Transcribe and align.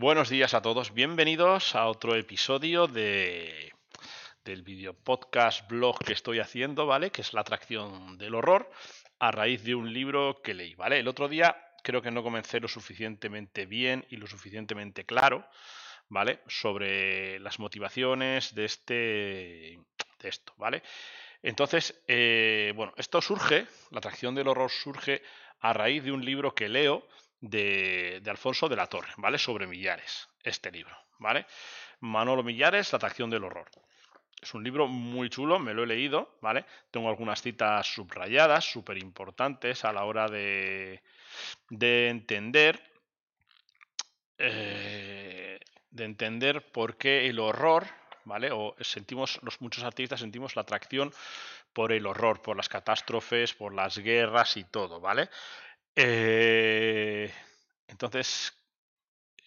Buenos 0.00 0.30
días 0.30 0.54
a 0.54 0.62
todos, 0.62 0.94
bienvenidos 0.94 1.74
a 1.74 1.84
otro 1.86 2.14
episodio 2.16 2.86
de, 2.86 3.74
del 4.46 4.62
video 4.62 4.94
podcast 4.94 5.68
blog 5.68 5.98
que 5.98 6.14
estoy 6.14 6.38
haciendo, 6.40 6.86
¿vale? 6.86 7.10
Que 7.10 7.20
es 7.20 7.34
la 7.34 7.42
atracción 7.42 8.16
del 8.16 8.34
horror 8.34 8.70
a 9.18 9.30
raíz 9.30 9.62
de 9.62 9.74
un 9.74 9.92
libro 9.92 10.40
que 10.42 10.54
leí, 10.54 10.74
¿vale? 10.74 11.00
El 11.00 11.06
otro 11.06 11.28
día 11.28 11.54
creo 11.84 12.00
que 12.00 12.10
no 12.10 12.22
comencé 12.22 12.60
lo 12.60 12.68
suficientemente 12.68 13.66
bien 13.66 14.06
y 14.08 14.16
lo 14.16 14.26
suficientemente 14.26 15.04
claro, 15.04 15.46
¿vale? 16.08 16.40
Sobre 16.46 17.38
las 17.38 17.58
motivaciones 17.58 18.54
de 18.54 18.64
este 18.64 19.78
de 20.18 20.28
esto, 20.30 20.54
¿vale? 20.56 20.82
Entonces, 21.42 22.02
eh, 22.08 22.72
bueno, 22.74 22.94
esto 22.96 23.20
surge, 23.20 23.66
la 23.90 23.98
atracción 23.98 24.34
del 24.34 24.48
horror 24.48 24.70
surge 24.70 25.20
a 25.60 25.74
raíz 25.74 26.02
de 26.02 26.12
un 26.12 26.24
libro 26.24 26.54
que 26.54 26.70
leo 26.70 27.06
de, 27.40 28.22
Alfonso 28.26 28.68
de 28.68 28.76
la 28.76 28.86
Torre, 28.86 29.12
¿vale? 29.16 29.38
Sobre 29.38 29.66
Millares, 29.66 30.28
este 30.42 30.70
libro, 30.70 30.96
¿vale? 31.18 31.46
Manolo 32.00 32.42
Millares, 32.42 32.92
La 32.92 32.96
atracción 32.96 33.30
del 33.30 33.44
horror. 33.44 33.68
Es 34.40 34.54
un 34.54 34.64
libro 34.64 34.86
muy 34.86 35.28
chulo, 35.28 35.58
me 35.58 35.74
lo 35.74 35.82
he 35.82 35.86
leído, 35.86 36.38
¿vale? 36.40 36.64
Tengo 36.90 37.08
algunas 37.08 37.42
citas 37.42 37.86
subrayadas, 37.86 38.64
súper 38.64 38.96
importantes 38.96 39.84
a 39.84 39.92
la 39.92 40.04
hora 40.04 40.28
de, 40.28 41.02
de 41.68 42.08
entender. 42.08 42.82
Eh, 44.38 45.60
de 45.90 46.04
entender 46.04 46.72
por 46.72 46.96
qué 46.96 47.26
el 47.26 47.38
horror, 47.38 47.86
¿vale? 48.24 48.50
O 48.52 48.74
sentimos, 48.80 49.40
los 49.42 49.60
muchos 49.60 49.84
artistas 49.84 50.20
sentimos 50.20 50.56
la 50.56 50.62
atracción 50.62 51.12
por 51.72 51.92
el 51.92 52.06
horror, 52.06 52.40
por 52.42 52.56
las 52.56 52.68
catástrofes, 52.68 53.54
por 53.54 53.74
las 53.74 53.98
guerras 53.98 54.56
y 54.56 54.64
todo, 54.64 55.00
¿vale? 55.00 55.28
Eh, 55.96 57.32
entonces, 57.88 58.52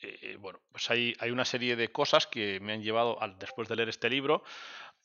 eh, 0.01 0.37
bueno, 0.39 0.59
pues 0.71 0.89
hay, 0.91 1.15
una 1.31 1.45
serie 1.45 1.75
de 1.75 1.91
cosas 1.91 2.27
que 2.27 2.59
me 2.59 2.73
han 2.73 2.83
llevado, 2.83 3.17
después 3.39 3.67
de 3.67 3.75
leer 3.75 3.89
este 3.89 4.09
libro, 4.09 4.43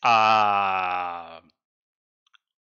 a, 0.02 1.42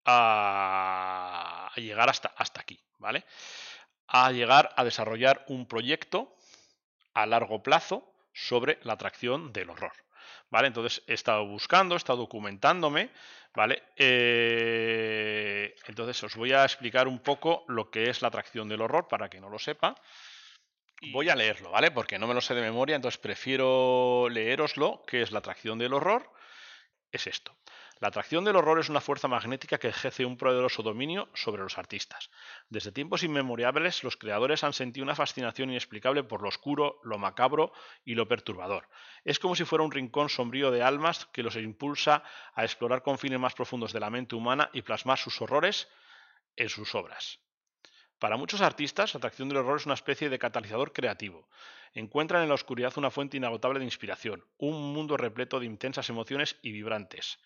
a, 0.05 1.71
llegar 1.75 2.09
hasta, 2.09 2.29
hasta 2.37 2.61
aquí, 2.61 2.79
¿vale? 2.99 3.25
A 4.07 4.31
llegar 4.31 4.73
a 4.75 4.83
desarrollar 4.83 5.45
un 5.47 5.67
proyecto 5.67 6.35
a 7.13 7.25
largo 7.25 7.61
plazo 7.63 8.13
sobre 8.33 8.79
la 8.83 8.93
atracción 8.93 9.51
del 9.53 9.69
horror. 9.69 9.93
¿Vale? 10.51 10.67
Entonces 10.67 11.01
he 11.07 11.13
estado 11.13 11.45
buscando, 11.45 11.95
he 11.95 11.97
estado 11.97 12.19
documentándome, 12.19 13.09
¿vale? 13.55 13.83
Eh, 13.95 15.73
entonces 15.87 16.21
os 16.23 16.35
voy 16.35 16.51
a 16.51 16.65
explicar 16.65 17.07
un 17.07 17.19
poco 17.19 17.63
lo 17.69 17.89
que 17.89 18.09
es 18.09 18.21
la 18.21 18.27
atracción 18.27 18.67
del 18.67 18.81
horror 18.81 19.07
para 19.07 19.29
que 19.29 19.39
no 19.39 19.49
lo 19.49 19.57
sepa. 19.57 19.95
Voy 21.13 21.29
a 21.29 21.35
leerlo, 21.35 21.71
¿vale? 21.71 21.89
Porque 21.89 22.19
no 22.19 22.27
me 22.27 22.33
lo 22.33 22.41
sé 22.41 22.53
de 22.53 22.61
memoria, 22.61 22.97
entonces 22.97 23.17
prefiero 23.17 24.27
leeroslo, 24.29 25.03
que 25.07 25.21
es 25.21 25.31
la 25.31 25.39
atracción 25.39 25.79
del 25.79 25.93
horror. 25.93 26.29
Es 27.11 27.27
esto. 27.27 27.55
La 28.01 28.07
atracción 28.07 28.43
del 28.43 28.55
horror 28.55 28.79
es 28.79 28.89
una 28.89 28.99
fuerza 28.99 29.27
magnética 29.27 29.77
que 29.77 29.89
ejerce 29.89 30.25
un 30.25 30.35
poderoso 30.35 30.81
dominio 30.81 31.29
sobre 31.35 31.61
los 31.61 31.77
artistas. 31.77 32.31
Desde 32.67 32.91
tiempos 32.91 33.21
inmemorables, 33.21 34.03
los 34.03 34.17
creadores 34.17 34.63
han 34.63 34.73
sentido 34.73 35.03
una 35.03 35.13
fascinación 35.13 35.69
inexplicable 35.69 36.23
por 36.23 36.41
lo 36.41 36.47
oscuro, 36.47 36.99
lo 37.03 37.19
macabro 37.19 37.73
y 38.03 38.15
lo 38.15 38.27
perturbador. 38.27 38.89
Es 39.23 39.37
como 39.37 39.55
si 39.55 39.65
fuera 39.65 39.85
un 39.85 39.91
rincón 39.91 40.29
sombrío 40.29 40.71
de 40.71 40.81
almas 40.81 41.27
que 41.27 41.43
los 41.43 41.55
impulsa 41.57 42.23
a 42.55 42.63
explorar 42.63 43.03
confines 43.03 43.39
más 43.39 43.53
profundos 43.53 43.93
de 43.93 43.99
la 43.99 44.09
mente 44.09 44.33
humana 44.33 44.71
y 44.73 44.81
plasmar 44.81 45.19
sus 45.19 45.39
horrores 45.39 45.87
en 46.55 46.69
sus 46.69 46.95
obras. 46.95 47.37
Para 48.17 48.35
muchos 48.35 48.61
artistas, 48.61 49.13
la 49.13 49.19
atracción 49.19 49.47
del 49.47 49.59
horror 49.59 49.77
es 49.77 49.85
una 49.85 49.93
especie 49.93 50.29
de 50.29 50.39
catalizador 50.39 50.91
creativo. 50.91 51.47
Encuentran 51.93 52.41
en 52.41 52.49
la 52.49 52.55
oscuridad 52.55 52.93
una 52.97 53.11
fuente 53.11 53.37
inagotable 53.37 53.77
de 53.77 53.85
inspiración, 53.85 54.43
un 54.57 54.91
mundo 54.91 55.17
repleto 55.17 55.59
de 55.59 55.67
intensas 55.67 56.09
emociones 56.09 56.57
y 56.63 56.71
vibrantes. 56.71 57.37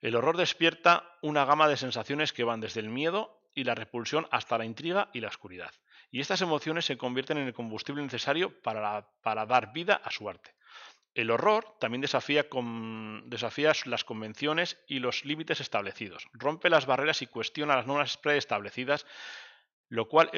El 0.00 0.14
horror 0.14 0.36
despierta 0.36 1.16
una 1.22 1.44
gama 1.44 1.68
de 1.68 1.76
sensaciones 1.76 2.32
que 2.32 2.44
van 2.44 2.60
desde 2.60 2.80
el 2.80 2.90
miedo 2.90 3.40
y 3.54 3.64
la 3.64 3.74
repulsión 3.74 4.28
hasta 4.30 4.58
la 4.58 4.66
intriga 4.66 5.08
y 5.14 5.20
la 5.20 5.28
oscuridad. 5.28 5.72
Y 6.10 6.20
estas 6.20 6.42
emociones 6.42 6.84
se 6.84 6.98
convierten 6.98 7.38
en 7.38 7.46
el 7.46 7.54
combustible 7.54 8.02
necesario 8.02 8.60
para, 8.62 9.08
dar 9.24 9.72
vida 9.72 10.00
a 10.04 10.10
su 10.10 10.28
arte. 10.28 10.54
El 11.14 11.30
horror 11.30 11.76
también 11.80 12.02
desafía, 12.02 12.44
las 13.86 14.04
convenciones 14.04 14.78
y 14.86 14.98
los 14.98 15.24
límites 15.24 15.60
establecidos, 15.60 16.28
rompe 16.34 16.68
las 16.68 16.84
barreras 16.84 17.22
y 17.22 17.26
cuestiona 17.26 17.76
las 17.76 17.86
normas 17.86 18.18
preestablecidas, 18.18 19.06
lo 19.88 20.08
cual, 20.08 20.30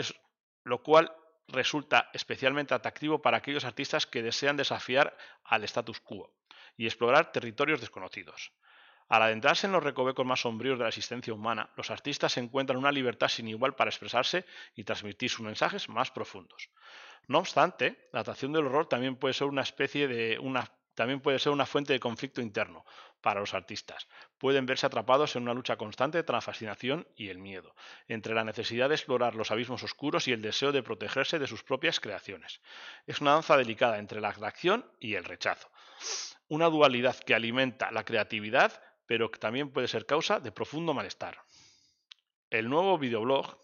lo 0.62 0.82
cual 0.84 1.12
resulta 1.48 2.10
especialmente 2.12 2.74
atractivo 2.74 3.20
para 3.20 3.38
aquellos 3.38 3.64
artistas 3.64 4.06
que 4.06 4.22
desean 4.22 4.56
desafiar 4.56 5.16
al 5.42 5.64
status 5.64 6.00
quo 6.00 6.32
y 6.76 6.86
explorar 6.86 7.32
territorios 7.32 7.80
desconocidos. 7.80 8.52
Al 9.08 9.22
adentrarse 9.22 9.66
en 9.66 9.72
los 9.72 9.82
recovecos 9.82 10.26
más 10.26 10.40
sombríos 10.40 10.78
de 10.78 10.84
la 10.84 10.88
existencia 10.88 11.32
humana, 11.32 11.70
los 11.76 11.90
artistas 11.90 12.36
encuentran 12.36 12.78
una 12.78 12.92
libertad 12.92 13.28
sin 13.28 13.48
igual 13.48 13.74
para 13.74 13.90
expresarse 13.90 14.44
y 14.74 14.84
transmitir 14.84 15.30
sus 15.30 15.40
mensajes 15.40 15.88
más 15.88 16.10
profundos. 16.10 16.68
No 17.26 17.38
obstante, 17.38 18.08
la 18.12 18.20
atracción 18.20 18.52
del 18.52 18.66
horror 18.66 18.86
también 18.86 19.16
puede 19.16 19.34
ser 19.34 19.46
una 19.46 19.62
especie 19.62 20.08
de 20.08 20.38
una 20.38 20.70
también 20.94 21.20
puede 21.20 21.38
ser 21.38 21.52
una 21.52 21.64
fuente 21.64 21.92
de 21.92 22.00
conflicto 22.00 22.40
interno 22.40 22.84
para 23.20 23.38
los 23.38 23.54
artistas. 23.54 24.08
Pueden 24.36 24.66
verse 24.66 24.84
atrapados 24.84 25.36
en 25.36 25.42
una 25.42 25.54
lucha 25.54 25.76
constante 25.76 26.18
entre 26.18 26.32
la 26.32 26.40
fascinación 26.40 27.06
y 27.14 27.28
el 27.28 27.38
miedo, 27.38 27.76
entre 28.08 28.34
la 28.34 28.42
necesidad 28.42 28.88
de 28.88 28.96
explorar 28.96 29.36
los 29.36 29.52
abismos 29.52 29.84
oscuros 29.84 30.26
y 30.26 30.32
el 30.32 30.42
deseo 30.42 30.72
de 30.72 30.82
protegerse 30.82 31.38
de 31.38 31.46
sus 31.46 31.62
propias 31.62 32.00
creaciones. 32.00 32.60
Es 33.06 33.20
una 33.20 33.34
danza 33.34 33.56
delicada 33.56 33.98
entre 33.98 34.20
la 34.20 34.30
atracción 34.30 34.90
y 34.98 35.14
el 35.14 35.24
rechazo. 35.24 35.70
Una 36.48 36.66
dualidad 36.66 37.16
que 37.20 37.36
alimenta 37.36 37.92
la 37.92 38.04
creatividad 38.04 38.82
pero 39.08 39.30
también 39.30 39.70
puede 39.70 39.88
ser 39.88 40.04
causa 40.04 40.38
de 40.38 40.52
profundo 40.52 40.92
malestar. 40.92 41.42
El 42.50 42.68
nuevo 42.68 42.98
videoblog 42.98 43.58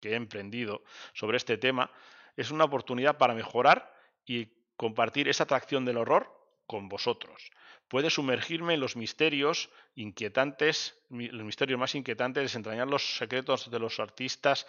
que 0.00 0.12
he 0.12 0.14
emprendido 0.14 0.84
sobre 1.12 1.36
este 1.36 1.58
tema 1.58 1.90
es 2.36 2.52
una 2.52 2.64
oportunidad 2.64 3.18
para 3.18 3.34
mejorar 3.34 3.92
y 4.24 4.48
compartir 4.76 5.28
esa 5.28 5.44
atracción 5.44 5.84
del 5.84 5.96
horror 5.96 6.32
con 6.66 6.88
vosotros. 6.88 7.50
Puede 7.88 8.08
sumergirme 8.08 8.74
en 8.74 8.80
los 8.80 8.96
misterios 8.96 9.68
inquietantes, 9.96 10.96
los 11.10 11.44
misterios 11.44 11.78
más 11.78 11.94
inquietantes, 11.96 12.44
desentrañar 12.44 12.86
los 12.86 13.16
secretos 13.16 13.70
de 13.70 13.78
los 13.80 13.98
artistas 13.98 14.66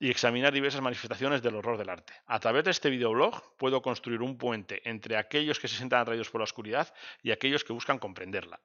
y 0.00 0.10
examinar 0.10 0.52
diversas 0.52 0.82
manifestaciones 0.82 1.42
del 1.42 1.54
horror 1.54 1.78
del 1.78 1.90
arte. 1.90 2.12
A 2.26 2.40
través 2.40 2.64
de 2.64 2.72
este 2.72 2.90
videoblog 2.90 3.56
puedo 3.56 3.82
construir 3.82 4.20
un 4.20 4.36
puente 4.36 4.82
entre 4.88 5.16
aquellos 5.16 5.60
que 5.60 5.68
se 5.68 5.76
sientan 5.76 6.00
atraídos 6.00 6.30
por 6.30 6.40
la 6.40 6.44
oscuridad 6.44 6.92
y 7.22 7.30
aquellos 7.30 7.62
que 7.62 7.72
buscan 7.72 7.98
comprenderla. 8.00 8.60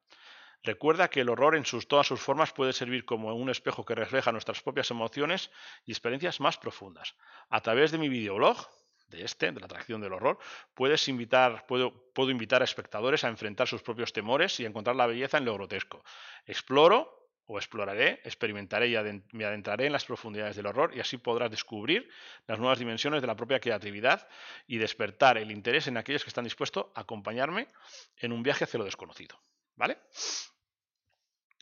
Recuerda 0.63 1.09
que 1.09 1.21
el 1.21 1.29
horror 1.29 1.55
en 1.55 1.65
sus, 1.65 1.87
todas 1.87 2.05
sus 2.07 2.19
formas 2.19 2.51
puede 2.51 2.73
servir 2.73 3.05
como 3.05 3.33
un 3.33 3.49
espejo 3.49 3.85
que 3.85 3.95
refleja 3.95 4.31
nuestras 4.31 4.61
propias 4.61 4.91
emociones 4.91 5.51
y 5.85 5.91
experiencias 5.91 6.39
más 6.39 6.57
profundas. 6.57 7.15
A 7.49 7.61
través 7.61 7.91
de 7.91 7.97
mi 7.97 8.09
videoblog, 8.09 8.67
de 9.07 9.23
este, 9.23 9.51
de 9.51 9.59
la 9.59 9.65
atracción 9.65 10.01
del 10.01 10.13
horror, 10.13 10.37
puedes 10.73 11.07
invitar, 11.07 11.65
puedo, 11.65 12.11
puedo 12.13 12.29
invitar 12.29 12.61
a 12.61 12.65
espectadores 12.65 13.23
a 13.23 13.29
enfrentar 13.29 13.67
sus 13.67 13.81
propios 13.81 14.13
temores 14.13 14.59
y 14.59 14.65
a 14.65 14.67
encontrar 14.67 14.95
la 14.95 15.07
belleza 15.07 15.37
en 15.37 15.45
lo 15.45 15.53
grotesco. 15.53 16.03
Exploro 16.45 17.19
o 17.45 17.57
exploraré, 17.57 18.21
experimentaré 18.23 18.89
y 18.89 19.23
me 19.35 19.45
adentraré 19.45 19.87
en 19.87 19.93
las 19.93 20.05
profundidades 20.05 20.55
del 20.55 20.67
horror 20.67 20.91
y 20.93 20.99
así 20.99 21.17
podrás 21.17 21.49
descubrir 21.49 22.07
las 22.45 22.59
nuevas 22.59 22.77
dimensiones 22.77 23.21
de 23.21 23.27
la 23.27 23.35
propia 23.35 23.59
creatividad 23.59 24.27
y 24.67 24.77
despertar 24.77 25.39
el 25.39 25.49
interés 25.49 25.87
en 25.87 25.97
aquellos 25.97 26.23
que 26.23 26.29
están 26.29 26.43
dispuestos 26.43 26.87
a 26.93 27.01
acompañarme 27.01 27.69
en 28.17 28.33
un 28.33 28.43
viaje 28.43 28.65
hacia 28.65 28.77
lo 28.77 28.85
desconocido. 28.85 29.41
¿Vale? 29.79 29.97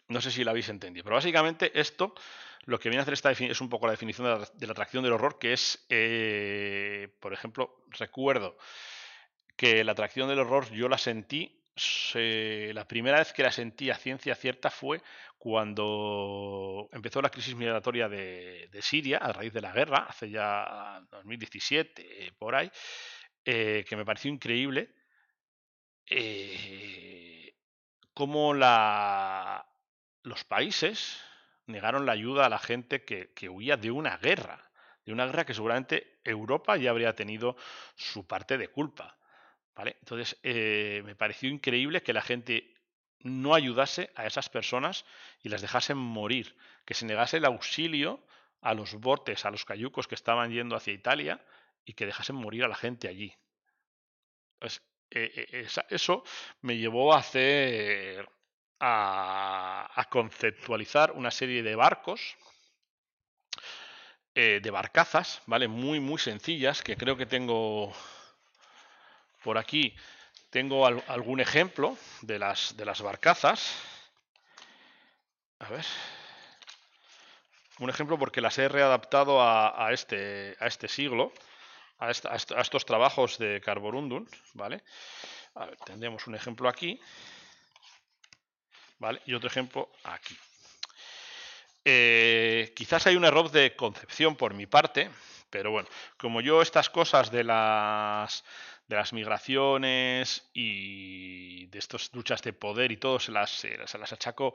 No 0.08 0.22
sé 0.22 0.32
si 0.32 0.44
lo 0.44 0.50
habéis 0.50 0.70
entendido, 0.70 1.04
pero 1.04 1.18
básicamente 1.18 1.80
esto 1.80 2.16
lo 2.64 2.80
que 2.80 2.90
viene 2.90 3.00
a 3.00 3.04
hacer 3.04 3.14
esta 3.14 3.32
es 3.32 3.62
un 3.62 3.70
poco 3.70 3.86
la 3.86 3.92
definición 3.92 4.26
de 4.56 4.66
la, 4.66 4.72
atracción 4.72 5.04
del 5.04 5.14
horror, 5.14 5.38
que 5.38 5.54
es, 5.54 5.86
eh, 5.90 7.16
por 7.20 7.32
ejemplo, 7.32 7.86
recuerdo 7.92 8.58
que 9.56 9.84
la 9.84 9.92
atracción 9.92 10.28
del 10.28 10.40
horror 10.40 10.70
yo 10.72 10.90
la 10.90 10.98
sentí, 10.98 11.64
la 12.24 12.88
primera 12.88 13.20
vez 13.20 13.34
que 13.34 13.44
la 13.44 13.52
sentí 13.52 13.92
a 13.92 13.96
ciencia 13.96 14.34
cierta 14.34 14.72
fue 14.72 15.04
cuando 15.38 16.90
empezó 16.92 17.22
la 17.22 17.30
crisis 17.30 17.54
migratoria 17.54 18.10
de, 18.10 18.68
Siria 18.82 19.20
a 19.20 19.32
raíz 19.32 19.54
de 19.54 19.62
la 19.62 19.72
guerra, 19.72 20.08
hace 20.10 20.32
ya 20.32 21.06
2017, 21.12 22.34
por 22.40 22.56
ahí, 22.56 22.72
eh, 23.46 23.86
que 23.88 23.96
me 23.96 24.06
pareció 24.06 24.32
increíble. 24.32 24.90
Eh, 26.10 27.27
cómo 28.18 28.56
la, 28.56 29.68
los 30.24 30.44
países 30.44 31.22
negaron 31.68 32.08
la 32.08 32.14
ayuda 32.14 32.48
a 32.48 32.50
la 32.50 32.58
gente 32.58 33.06
que, 33.06 33.48
huía 33.48 33.78
de 33.78 33.92
una 33.92 34.18
guerra, 34.18 34.72
de 35.06 35.14
una 35.14 35.28
guerra 35.28 35.46
que 35.46 35.54
seguramente 35.54 36.20
Europa 36.24 36.78
ya 36.78 36.90
habría 36.90 37.16
tenido 37.16 37.56
su 37.96 38.26
parte 38.26 38.58
de 38.58 38.70
culpa. 38.70 39.20
¿vale? 39.76 39.98
Entonces, 40.00 40.36
eh, 40.42 41.04
me 41.06 41.16
pareció 41.16 41.48
increíble 41.48 42.02
que 42.02 42.12
la 42.12 42.24
gente 42.24 42.74
no 43.20 43.54
ayudase 43.54 44.10
a 44.16 44.26
esas 44.26 44.50
personas 44.50 45.06
y 45.44 45.50
las 45.50 45.62
dejasen 45.62 46.00
morir, 46.00 46.58
que 46.86 46.96
se 46.96 47.06
negase 47.06 47.38
el 47.38 47.46
auxilio 47.46 48.26
a 48.62 48.74
los 48.74 48.96
botes, 48.96 49.46
a 49.46 49.52
los 49.52 49.64
cayucos 49.64 50.08
que 50.08 50.16
estaban 50.16 50.50
yendo 50.50 50.76
hacia 50.76 50.92
Italia 50.92 51.46
y 51.86 51.94
que 51.94 52.08
dejasen 52.08 52.38
morir 52.38 52.64
a 52.64 52.68
la 52.68 52.76
gente 52.76 53.08
allí. 53.08 53.36
Eso 55.10 56.24
me 56.62 56.78
llevó 56.78 57.14
a 57.14 57.20
hacer, 57.20 58.28
a, 58.80 60.08
conceptualizar 60.10 61.12
una 61.12 61.32
serie 61.32 61.64
de 61.64 61.76
barcos, 61.76 62.36
de 64.36 64.70
barcazas, 64.70 65.42
¿vale? 65.48 65.68
Muy, 65.68 66.00
muy 66.00 66.20
sencillas, 66.20 66.84
que 66.84 66.96
creo 66.96 67.18
que 67.18 67.26
tengo 67.26 67.92
por 69.44 69.58
aquí, 69.58 69.96
tengo 70.50 70.86
algún 70.86 71.40
ejemplo 71.40 71.98
de 72.22 72.40
las, 72.40 72.76
de 72.76 72.86
las 72.86 73.02
barcazas. 73.02 73.76
A 75.60 75.70
ver. 75.70 75.86
Un 77.80 77.90
ejemplo 77.90 78.18
porque 78.18 78.42
las 78.42 78.58
he 78.58 78.68
readaptado 78.68 79.42
a, 79.42 79.92
este, 79.92 80.56
a 80.60 80.68
este 80.68 80.88
siglo, 80.88 81.32
a, 82.00 82.12
estos 82.12 82.86
trabajos 82.86 83.38
de 83.38 83.62
Carborundum, 83.62 84.26
¿vale? 84.54 84.84
tendremos 85.86 86.28
un 86.28 86.36
ejemplo 86.36 86.70
aquí, 86.70 87.00
¿vale? 89.00 89.22
Y 89.26 89.34
otro 89.34 89.50
ejemplo 89.50 89.90
aquí. 90.04 90.38
Eh, 91.84 92.74
quizás 92.76 93.08
hay 93.08 93.16
un 93.16 93.26
error 93.26 93.50
de 93.50 93.76
concepción 93.76 94.36
por 94.36 94.54
mi 94.54 94.68
parte, 94.68 95.10
pero 95.50 95.72
bueno, 95.72 95.88
como 96.18 96.42
yo 96.42 96.62
estas 96.62 96.90
cosas 96.90 97.32
de 97.32 97.44
las 97.44 98.44
de 98.88 98.96
las 98.96 99.12
migraciones 99.14 100.50
y 100.54 101.66
de 101.68 101.80
estas 101.80 102.10
luchas 102.14 102.42
de 102.42 102.54
poder 102.54 102.92
y 102.92 102.98
todo 102.98 103.20
se 103.20 103.34
las, 103.34 103.50
se 103.52 103.98
las 103.98 104.14
achaco 104.14 104.54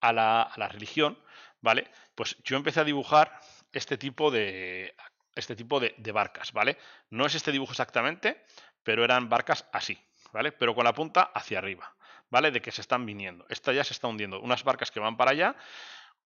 a 0.00 0.12
la, 0.12 0.42
a 0.42 0.58
la, 0.58 0.68
religión, 0.68 1.18
¿vale? 1.60 1.90
Pues 2.14 2.36
yo 2.44 2.56
empecé 2.56 2.78
a 2.80 2.84
dibujar 2.84 3.40
este 3.72 3.98
tipo 3.98 4.30
de 4.30 4.94
este 5.34 5.56
tipo 5.56 5.80
de, 5.80 5.94
barcas, 6.12 6.52
¿vale? 6.52 6.78
No 7.10 7.26
es 7.26 7.34
este 7.34 7.52
dibujo 7.52 7.72
exactamente, 7.72 8.44
pero 8.82 9.04
eran 9.04 9.28
barcas 9.28 9.66
así, 9.72 9.98
¿vale? 10.32 10.52
Pero 10.52 10.74
con 10.74 10.84
la 10.84 10.92
punta 10.92 11.22
hacia 11.34 11.58
arriba, 11.58 11.94
¿vale? 12.30 12.50
De 12.50 12.60
que 12.60 12.72
se 12.72 12.80
están 12.80 13.06
viniendo. 13.06 13.46
Esta 13.48 13.72
ya 13.72 13.84
se 13.84 13.92
está 13.92 14.08
hundiendo. 14.08 14.40
Unas 14.40 14.64
barcas 14.64 14.90
que 14.90 15.00
van 15.00 15.16
para 15.16 15.30
allá 15.30 15.56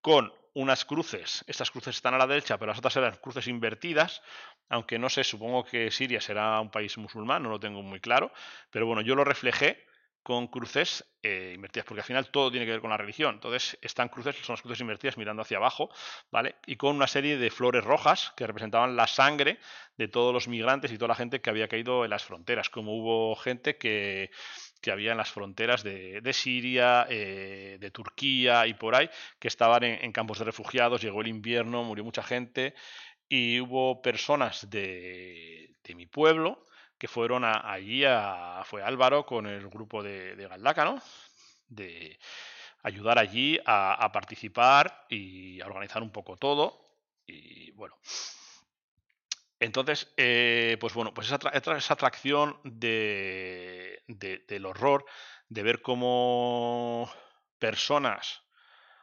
con 0.01 0.33
unas 0.55 0.85
cruces, 0.85 1.45
estas 1.47 1.71
cruces 1.71 1.97
están 1.97 2.15
a 2.15 2.19
la 2.19 2.27
derecha, 2.27 2.57
pero 2.59 2.71
las 2.71 2.79
otras 2.79 2.97
eran 2.97 3.17
cruces 3.17 3.47
invertidas, 3.47 4.23
aunque 4.69 4.99
no 4.99 5.11
sé, 5.11 5.23
supongo 5.23 5.65
que 5.65 5.91
Siria 5.91 6.21
será 6.21 6.61
un 6.61 6.71
país 6.71 6.97
musulmán, 6.97 7.43
no 7.43 7.51
lo 7.51 7.61
tengo 7.61 7.83
muy 7.83 8.01
claro, 8.01 8.33
pero 8.71 8.87
bueno, 8.87 9.03
yo 9.03 9.15
lo 9.15 9.25
reflejé 9.25 9.86
con 10.27 10.49
cruces 10.49 11.05
eh, 11.23 11.53
invertidas, 11.55 11.87
porque 11.87 12.01
al 12.01 12.07
final 12.07 12.31
todo 12.33 12.51
tiene 12.51 12.67
que 12.67 12.73
ver 12.73 12.81
con 12.81 12.91
la 12.91 12.97
religión. 12.97 13.37
Entonces, 13.37 13.79
están 13.81 14.09
cruces, 14.09 14.35
son 14.43 14.55
las 14.55 14.61
cruces 14.61 14.81
invertidas 14.81 15.17
mirando 15.17 15.43
hacia 15.43 15.59
abajo, 15.59 15.89
¿vale? 16.33 16.57
Y 16.67 16.75
con 16.75 16.97
una 16.97 17.07
serie 17.07 17.39
de 17.39 17.49
flores 17.49 17.85
rojas 17.85 18.33
que 18.37 18.45
representaban 18.45 18.97
la 18.97 19.07
sangre 19.07 19.61
de 19.97 20.09
todos 20.09 20.35
los 20.35 20.49
migrantes 20.49 20.91
y 20.91 20.99
toda 20.99 21.11
la 21.11 21.15
gente 21.15 21.41
que 21.41 21.49
había 21.49 21.69
caído 21.69 22.05
en 22.05 22.11
las 22.11 22.25
fronteras, 22.25 22.71
como 22.71 22.97
hubo 22.97 23.37
gente 23.37 23.79
que 23.79 24.33
que 24.81 24.91
había 24.91 25.13
en 25.13 25.19
las 25.19 25.31
fronteras 25.31 25.83
de, 25.83 26.33
Siria, 26.33 27.07
eh, 27.09 27.77
de 27.81 27.91
Turquía 27.91 28.67
y 28.67 28.75
por 28.75 28.95
ahí, 28.95 29.09
que 29.39 29.49
estaban 29.49 29.83
en, 29.83 30.13
campos 30.13 30.39
de 30.39 30.45
refugiados, 30.45 31.03
llegó 31.03 31.23
el 31.23 31.29
invierno, 31.29 31.83
murió 31.83 32.05
mucha 32.05 32.23
gente 32.23 32.75
y 33.29 33.59
hubo 33.61 34.03
personas 34.03 34.69
de, 34.71 35.75
mi 35.95 36.07
pueblo 36.07 36.65
que 36.99 37.09
fueron 37.09 37.45
allí, 37.45 38.05
a, 38.05 38.63
fue 38.65 38.83
Álvaro 38.83 39.27
con 39.27 39.47
el 39.47 39.69
grupo 39.69 40.03
de, 40.03 40.37
de 40.37 40.49
¿no? 40.49 41.03
de 41.69 42.19
ayudar 42.83 43.19
allí 43.19 43.59
a, 43.67 44.11
participar 44.13 45.07
y 45.09 45.61
a 45.61 45.67
organizar 45.67 46.03
un 46.03 46.11
poco 46.11 46.37
todo. 46.37 46.81
Y 47.27 47.73
bueno, 47.73 47.99
entonces, 49.59 50.13
eh, 50.17 50.77
pues 50.81 50.95
bueno, 50.95 51.13
pues 51.13 51.31
esa, 51.31 51.39
esa 51.77 51.95
atracción 51.95 52.61
de, 52.63 54.03
del 54.07 54.67
horror, 54.67 55.05
de 55.49 55.63
ver 55.63 55.83
cómo 55.83 57.11
personas 57.59 58.43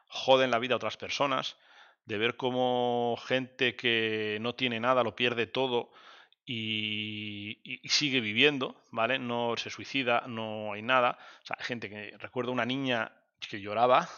joden 0.07 0.51
la 0.51 0.59
vida 0.59 0.75
a 0.75 0.77
otras 0.77 0.95
personas, 0.95 1.57
de 2.05 2.17
ver 2.17 2.37
cómo 2.37 3.17
gente 3.25 3.75
que 3.75 4.37
no 4.41 4.53
tiene 4.55 4.79
nada 4.79 5.03
lo 5.03 5.15
pierde 5.15 5.47
todo 5.47 5.91
y, 6.45 7.59
y, 7.63 7.89
sigue 7.89 8.19
viviendo, 8.19 8.75
¿vale? 8.91 9.19
No 9.19 9.55
se 9.57 9.69
suicida, 9.69 10.25
no 10.27 10.73
hay 10.73 10.81
nada. 10.81 11.17
O 11.43 11.45
sea, 11.45 11.57
hay 11.59 11.65
gente 11.65 11.89
que 11.89 12.15
recuerdo 12.17 12.51
una 12.51 12.65
niña 12.65 13.11
que 13.39 13.61
lloraba 13.61 14.09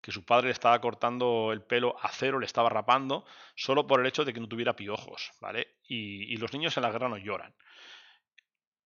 que 0.00 0.12
su 0.12 0.24
padre 0.24 0.46
le 0.46 0.52
estaba 0.52 0.80
cortando 0.80 1.52
el 1.52 1.62
pelo 1.62 1.96
a 2.00 2.08
cero, 2.10 2.38
le 2.38 2.46
estaba 2.46 2.68
rapando, 2.68 3.24
solo 3.54 3.86
por 3.86 4.00
el 4.00 4.06
hecho 4.06 4.24
de 4.24 4.32
que 4.32 4.40
no 4.40 4.48
tuviera 4.48 4.76
piojos, 4.76 5.32
¿vale? 5.40 5.76
Y, 5.86 6.36
los 6.38 6.52
niños 6.52 6.76
en 6.76 6.82
la 6.84 6.90
guerra 6.90 7.08
no 7.08 7.18
lloran. 7.18 7.54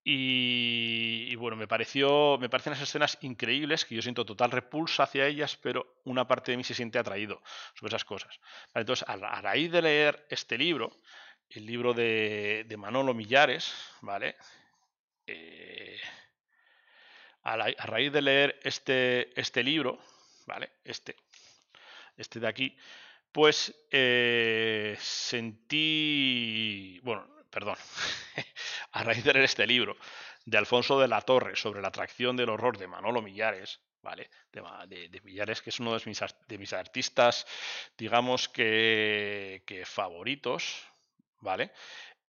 Y, 0.06 1.34
bueno, 1.36 1.56
me 1.56 1.66
pareció, 1.66 2.36
me 2.38 2.50
parecen 2.50 2.74
esas 2.74 2.88
escenas 2.88 3.16
increíbles 3.22 3.86
que 3.86 3.94
yo 3.94 4.02
siento 4.02 4.26
total 4.26 4.50
repulsa 4.50 5.04
hacia 5.04 5.26
ellas, 5.26 5.56
pero 5.56 6.00
una 6.04 6.26
parte 6.26 6.50
de 6.50 6.58
mí 6.58 6.64
se 6.64 6.74
siente 6.74 6.98
atraído 6.98 7.42
sobre 7.74 7.90
esas 7.90 8.04
cosas. 8.04 8.38
Entonces, 8.74 9.08
a, 9.08 9.16
raíz 9.40 9.70
de 9.70 9.80
leer 9.80 10.26
este 10.28 10.58
libro, 10.58 11.00
el 11.50 11.66
libro 11.66 11.94
de, 11.94 12.66
Manolo 12.78 13.14
Millares, 13.14 13.74
¿vale? 14.00 14.36
Eh, 15.26 15.98
a, 17.42 17.56
raíz 17.86 18.12
de 18.12 18.22
leer 18.22 18.60
este, 18.62 19.38
este 19.40 19.62
libro, 19.62 19.98
¿vale? 20.46 20.72
Este, 20.84 21.16
este 22.16 22.40
de 22.40 22.48
aquí, 22.48 22.76
pues 23.30 23.74
eh, 23.90 24.96
sentí, 24.98 25.80
bueno, 27.02 27.28
perdón, 27.50 27.76
a 28.92 29.02
raíz 29.02 29.24
de 29.24 29.32
leer 29.32 29.44
este 29.44 29.66
libro 29.66 29.96
de 30.44 30.58
Alfonso 30.58 31.00
de 31.00 31.08
la 31.08 31.22
Torre 31.22 31.56
sobre 31.56 31.80
la 31.80 31.88
atracción 31.88 32.36
del 32.36 32.50
horror 32.50 32.76
de 32.78 32.86
Manolo 32.86 33.22
Millares, 33.22 33.80
¿vale? 34.02 34.30
De, 34.52 35.20
Millares, 35.24 35.62
que 35.62 35.70
es 35.70 35.80
uno 35.80 35.98
de 35.98 36.02
mis, 36.06 36.20
de 36.46 36.58
mis 36.58 36.72
artistas, 36.72 37.46
digamos 37.96 38.48
que, 38.48 39.62
que 39.66 39.86
favoritos, 39.86 40.86
¿vale? 41.44 41.70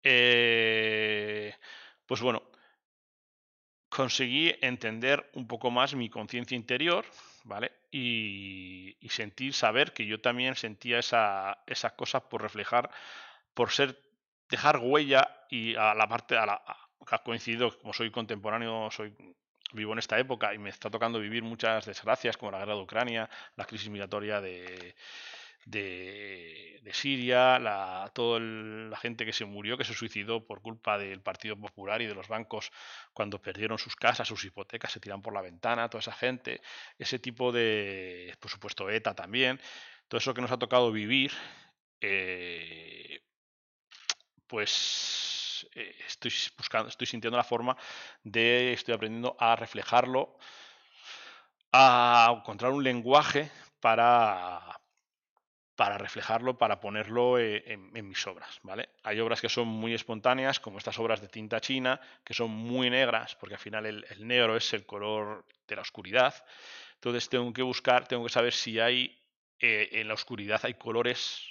Eh, 0.03 1.55
pues 2.05 2.21
bueno, 2.21 2.43
conseguí 3.89 4.53
entender 4.61 5.31
un 5.33 5.47
poco 5.47 5.71
más 5.71 5.95
mi 5.95 6.09
conciencia 6.09 6.55
interior, 6.55 7.05
¿vale? 7.43 7.71
Y, 7.91 8.97
sentir, 9.09 9.53
saber 9.53 9.93
que 9.93 10.05
yo 10.05 10.19
también 10.19 10.55
sentía 10.55 10.99
esa, 10.99 11.63
esa 11.65 11.95
cosa 11.95 12.27
por 12.27 12.41
reflejar, 12.41 12.91
por 13.53 13.71
ser, 13.71 13.97
dejar 14.49 14.79
huella 14.79 15.45
y 15.49 15.75
a 15.75 15.93
la 15.95 16.07
parte, 16.07 16.35
a 16.37 16.45
la, 16.45 16.61
ha 17.07 17.23
coincidido, 17.23 17.77
como 17.79 17.93
soy 17.93 18.11
contemporáneo, 18.11 18.91
soy 18.91 19.15
vivo 19.71 19.93
en 19.93 19.99
esta 19.99 20.19
época 20.19 20.53
y 20.53 20.57
me 20.57 20.69
está 20.69 20.89
tocando 20.89 21.19
vivir 21.19 21.43
muchas 21.43 21.85
desgracias 21.85 22.35
como 22.35 22.51
la 22.51 22.59
guerra 22.59 22.75
de 22.75 22.81
Ucrania, 22.81 23.29
la 23.55 23.65
crisis 23.65 23.89
migratoria 23.89 24.41
de, 24.41 24.95
de, 25.65 26.81
Siria, 26.93 27.59
la, 27.59 28.11
toda 28.13 28.39
la 28.39 28.97
gente 28.97 29.25
que 29.25 29.33
se 29.33 29.45
murió, 29.45 29.77
que 29.77 29.83
se 29.83 29.93
suicidó 29.93 30.45
por 30.45 30.61
culpa 30.61 30.97
del 30.97 31.21
Partido 31.21 31.59
Popular 31.59 32.01
y 32.01 32.05
de 32.05 32.15
los 32.15 32.27
bancos 32.27 32.71
cuando 33.13 33.41
perdieron 33.41 33.77
sus 33.77 33.95
casas, 33.95 34.27
sus 34.27 34.45
hipotecas, 34.45 34.91
se 34.91 34.99
tiran 34.99 35.21
por 35.21 35.33
la 35.33 35.41
ventana, 35.41 35.89
toda 35.89 35.99
esa 35.99 36.13
gente, 36.13 36.61
ese 36.97 37.19
tipo 37.19 37.51
de, 37.51 38.35
por 38.39 38.51
supuesto, 38.51 38.89
ETA 38.89 39.15
también, 39.15 39.59
todo 40.07 40.19
eso 40.19 40.33
que 40.33 40.41
nos 40.41 40.51
ha 40.51 40.59
tocado 40.59 40.91
vivir, 40.91 41.31
eh, 41.99 43.21
pues 44.47 45.67
eh, 45.73 45.95
estoy 46.07 46.31
buscando, 46.57 46.89
estoy 46.89 47.07
sintiendo 47.07 47.37
la 47.37 47.43
forma 47.43 47.75
de, 48.23 48.73
estoy 48.73 48.93
aprendiendo 48.93 49.35
a 49.39 49.55
reflejarlo, 49.55 50.37
a 51.71 52.33
encontrar 52.37 52.71
un 52.71 52.83
lenguaje 52.83 53.51
para, 53.79 54.74
para 55.75 55.97
reflejarlo, 55.97 56.57
para 56.57 56.79
ponerlo 56.79 57.37
eh, 57.37 57.63
en, 57.65 58.07
mis 58.07 58.25
obras, 58.27 58.59
¿vale? 58.63 58.89
Hay 59.03 59.19
obras 59.19 59.41
que 59.41 59.49
son 59.49 59.67
muy 59.67 59.93
espontáneas, 59.93 60.59
como 60.59 60.77
estas 60.77 60.97
obras 60.99 61.21
de 61.21 61.27
tinta 61.27 61.59
china, 61.59 61.99
que 62.23 62.33
son 62.33 62.51
muy 62.51 62.89
negras, 62.89 63.35
porque 63.35 63.55
al 63.55 63.61
final 63.61 63.85
el, 63.85 64.05
negro 64.19 64.55
es 64.55 64.73
el 64.73 64.85
color 64.85 65.45
de 65.67 65.75
la 65.75 65.81
oscuridad. 65.81 66.33
Entonces 66.95 67.27
tengo 67.29 67.51
que 67.51 67.61
buscar, 67.61 68.07
tengo 68.07 68.23
que 68.23 68.31
saber 68.31 68.53
si 68.53 68.79
hay 68.79 69.21
eh, 69.59 69.89
en 69.93 70.07
la 70.07 70.13
oscuridad 70.13 70.61
hay 70.63 70.75
colores, 70.75 71.41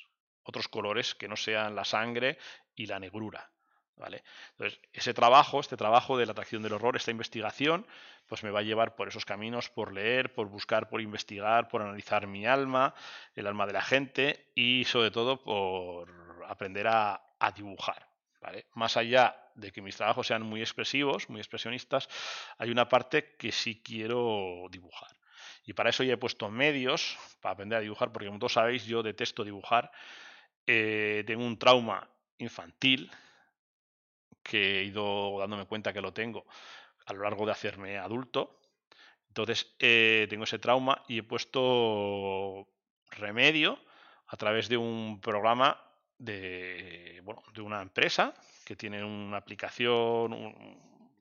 otros 0.43 0.69
colores 0.69 1.15
que 1.15 1.29
no 1.29 1.37
sean 1.37 1.75
la 1.75 1.85
sangre 1.85 2.39
y 2.75 2.87
la 2.87 2.99
negrura. 2.99 3.51
¿Vale? 3.97 4.25
Entonces, 4.51 4.81
ese 4.93 5.15
trabajo, 5.15 5.61
este 5.61 5.77
trabajo 5.77 6.19
de 6.19 6.27
la 6.27 6.33
atracción 6.33 6.63
del 6.63 6.73
horror, 6.73 6.97
esta 6.97 7.13
investigación, 7.13 7.87
pues 8.27 8.43
me 8.43 8.51
va 8.51 8.61
a 8.61 8.63
llevar 8.63 8.97
por 8.97 9.09
esos 9.09 9.25
caminos, 9.25 9.71
por 9.71 9.93
leer, 9.93 10.35
por 10.35 10.49
buscar, 10.49 10.89
por 10.89 11.01
investigar, 11.01 11.69
por 11.69 11.83
analizar 11.83 12.27
mi 12.27 12.47
alma, 12.47 12.95
el 13.37 13.47
alma 13.47 13.67
de 13.67 13.73
la 13.73 13.83
gente 13.83 14.51
y 14.55 14.85
sobre 14.85 15.11
todo 15.11 15.43
por 15.43 16.45
aprender 16.49 16.89
a, 16.89 17.21
dibujar. 17.55 18.09
¿vale? 18.41 18.65
Más 18.73 18.97
allá 18.97 19.37
de 19.55 19.71
que 19.71 19.83
mis 19.83 19.97
trabajos 19.97 20.29
sean 20.29 20.43
muy 20.43 20.61
expresivos, 20.61 21.29
muy 21.29 21.41
expresionistas, 21.41 22.09
hay 22.57 22.71
una 22.71 22.89
parte 22.89 23.37
que 23.37 23.53
sí 23.53 23.83
quiero 23.85 24.67
dibujar. 24.71 25.11
Y 25.67 25.75
para 25.75 25.91
eso 25.91 26.03
ya 26.05 26.15
he 26.15 26.17
puesto 26.17 26.51
medios 26.51 27.19
para 27.43 27.53
aprender 27.53 27.79
a 27.79 27.83
dibujar, 27.83 28.13
porque 28.13 28.29
como 28.29 28.39
todos 28.39 28.55
sabéis, 28.55 28.87
yo 28.87 29.03
detesto 29.03 29.45
dibujar. 29.45 29.93
Eh, 30.67 31.23
tengo 31.27 31.45
un 31.45 31.59
trauma 31.59 32.09
infantil 32.39 33.11
que 34.45 34.81
he 34.81 34.85
ido 34.85 35.39
dándome 35.41 35.67
cuenta 35.67 35.93
que 35.93 36.01
lo 36.01 36.13
tengo 36.13 36.47
a 37.07 37.13
lo 37.13 37.23
largo 37.23 37.45
de 37.47 37.53
hacerme 37.53 37.99
adulto. 37.99 38.61
Entonces 39.29 39.75
eh, 39.81 40.27
tengo 40.31 40.45
ese 40.45 40.61
trauma 40.61 41.03
y 41.09 41.19
he 41.19 41.23
puesto 41.25 42.69
remedio 43.11 43.79
a 44.29 44.37
través 44.37 44.69
de 44.69 44.77
un 44.77 45.21
programa 45.21 45.81
de, 46.19 47.21
bueno, 47.25 47.43
de 47.53 47.61
una 47.61 47.83
empresa 47.83 48.35
que 48.65 48.77
tiene 48.77 49.03
una 49.05 49.39
aplicación, 49.39 50.31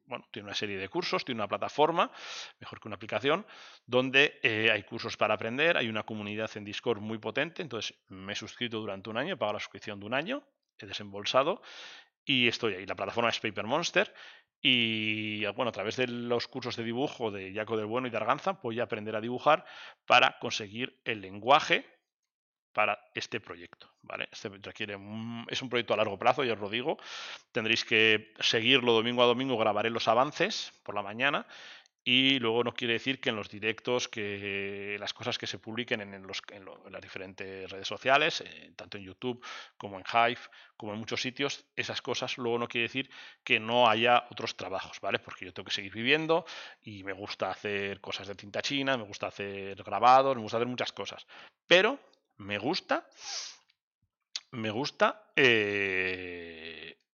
bueno, 0.06 0.28
tiene 0.32 0.48
una 0.48 0.56
serie 0.56 0.78
de 0.78 0.90
cursos, 0.90 1.26
tiene 1.26 1.42
una 1.42 1.48
plataforma, 1.48 2.12
mejor 2.60 2.80
que 2.80 2.88
una 2.88 2.96
aplicación, 2.96 3.46
donde 3.86 4.40
eh, 4.44 4.70
hay 4.72 4.84
cursos 4.84 5.18
para 5.18 5.34
aprender, 5.34 5.78
hay 5.78 5.90
una 5.90 6.04
comunidad 6.04 6.52
en 6.56 6.64
Discord 6.64 7.00
muy 7.00 7.18
potente, 7.18 7.62
entonces 7.62 7.98
me 8.10 8.34
he 8.34 8.36
suscrito 8.36 8.80
durante 8.80 9.10
un 9.10 9.18
año, 9.18 9.34
he 9.34 9.38
pagado 9.38 9.54
la 9.54 9.60
suscripción 9.60 10.00
de 10.00 10.06
un 10.06 10.14
año, 10.14 10.44
he 10.78 10.86
desembolsado 10.86 11.62
y 12.26 12.48
estoy 12.48 12.76
ahí. 12.76 12.86
La 12.86 12.96
plataforma 12.96 13.30
es 13.30 13.40
Paper 13.40 13.66
Monster 13.66 14.14
y 14.62 15.46
bueno, 15.48 15.70
a 15.70 15.74
través 15.74 15.98
de 15.98 16.08
los 16.08 16.48
cursos 16.48 16.76
de 16.78 16.84
dibujo 16.84 17.32
de 17.32 17.54
Jaco 17.54 17.76
del 17.76 17.86
Bueno 17.86 18.08
y 18.08 18.10
de 18.10 18.18
Arganza 18.18 18.60
voy 18.64 18.80
a 18.80 18.84
aprender 18.84 19.16
a 19.16 19.22
dibujar 19.22 19.66
para 20.06 20.40
conseguir 20.40 21.02
el 21.04 21.22
lenguaje 21.22 21.86
para 22.72 22.98
este 23.14 23.40
proyecto. 23.40 23.92
¿vale? 24.02 24.28
Este 24.32 24.50
requiere 24.50 24.98
es 25.50 25.62
un 25.62 25.70
proyecto 25.70 25.94
a 25.94 25.98
largo 25.98 26.18
plazo, 26.18 26.44
ya 26.44 26.54
os 26.54 26.60
lo 26.60 26.70
digo. 26.70 26.98
Tendréis 27.52 27.86
que 27.86 28.34
seguirlo 28.40 28.94
domingo 28.94 29.22
a 29.22 29.28
domingo, 29.28 29.58
grabaré 29.58 29.90
los 29.90 30.08
avances 30.08 30.74
por 30.84 30.96
la 30.96 31.04
mañana 31.04 31.46
y 32.06 32.40
luego 32.40 32.64
no 32.64 32.74
quiere 32.74 32.94
decir 32.94 33.22
que 33.22 33.30
en 33.30 33.38
los 33.38 33.50
directos, 33.50 34.10
que 34.10 34.98
las 35.00 35.14
cosas 35.14 35.38
que 35.38 35.48
se 35.48 35.58
publiquen 35.58 36.02
en, 36.02 36.28
las 36.28 37.02
diferentes 37.02 37.70
redes 37.70 37.88
sociales, 37.88 38.42
eh, 38.42 38.74
tanto 38.76 38.98
en 38.98 39.06
YouTube 39.06 39.44
como 39.78 39.98
en 39.98 40.04
Hive, 40.12 40.42
como 40.76 40.94
en 40.94 41.00
muchos 41.00 41.22
sitios, 41.22 41.66
esas 41.76 42.02
cosas 42.02 42.38
luego 42.38 42.60
no 42.60 42.68
quiere 42.68 42.88
decir 42.88 43.10
que 43.44 43.60
no 43.60 43.90
haya 43.90 44.26
otros 44.30 44.58
trabajos, 44.58 45.00
¿vale? 45.00 45.20
Porque 45.20 45.46
yo 45.46 45.54
tengo 45.54 45.68
que 45.68 45.76
seguir 45.76 45.94
viviendo 45.94 46.46
y 46.82 47.04
me 47.04 47.14
gusta 47.14 47.50
hacer 47.50 48.02
cosas 48.02 48.28
de 48.28 48.36
tinta 48.36 48.62
china, 48.62 48.98
me 48.98 49.04
gusta 49.04 49.28
hacer 49.28 49.82
grabados, 49.84 50.36
me 50.36 50.42
gusta 50.42 50.58
hacer 50.58 50.68
muchas 50.68 50.92
cosas. 50.92 51.26
Pero 51.68 52.00
me 52.38 52.58
gusta, 52.58 53.08
me 54.52 54.72
gusta 54.72 55.32
eh, 55.38 56.73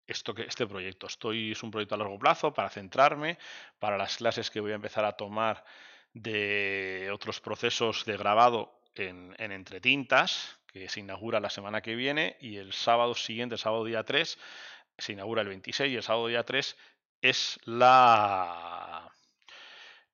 esto 0.08 0.34
que, 0.34 0.44
este 0.44 0.66
proyecto. 0.66 1.08
Estoy, 1.08 1.52
es 1.52 1.64
un 1.64 1.72
proyecto 1.72 1.96
a 1.96 1.98
largo 1.98 2.18
plazo 2.18 2.54
para 2.54 2.70
centrarme, 2.70 3.38
para 3.80 3.98
las 3.98 4.18
clases 4.18 4.50
que 4.50 4.60
voy 4.60 4.72
a 4.72 4.76
empezar 4.76 5.06
a 5.06 5.14
tomar 5.14 5.64
de 6.14 7.10
otros 7.14 7.42
procesos 7.42 8.06
de 8.06 8.18
grabado 8.18 8.82
en, 8.96 9.36
en 9.38 9.52
entretintas, 9.52 10.60
que 10.68 10.90
se 10.90 11.02
inaugura 11.02 11.40
la 11.40 11.50
semana 11.50 11.82
que 11.82 11.96
viene, 11.96 12.38
y 12.40 12.58
el 12.58 12.74
sábado 12.74 13.14
siguiente, 13.14 13.56
el 13.56 13.60
sábado 13.60 13.86
día 13.86 14.04
3, 14.04 14.38
se 14.98 15.14
inaugura 15.14 15.42
el 15.42 15.50
26 15.50 15.92
y 15.92 15.96
el 15.96 16.04
sábado 16.04 16.28
día 16.28 16.44
3 16.44 16.76
es 17.22 17.60
la 17.66 19.12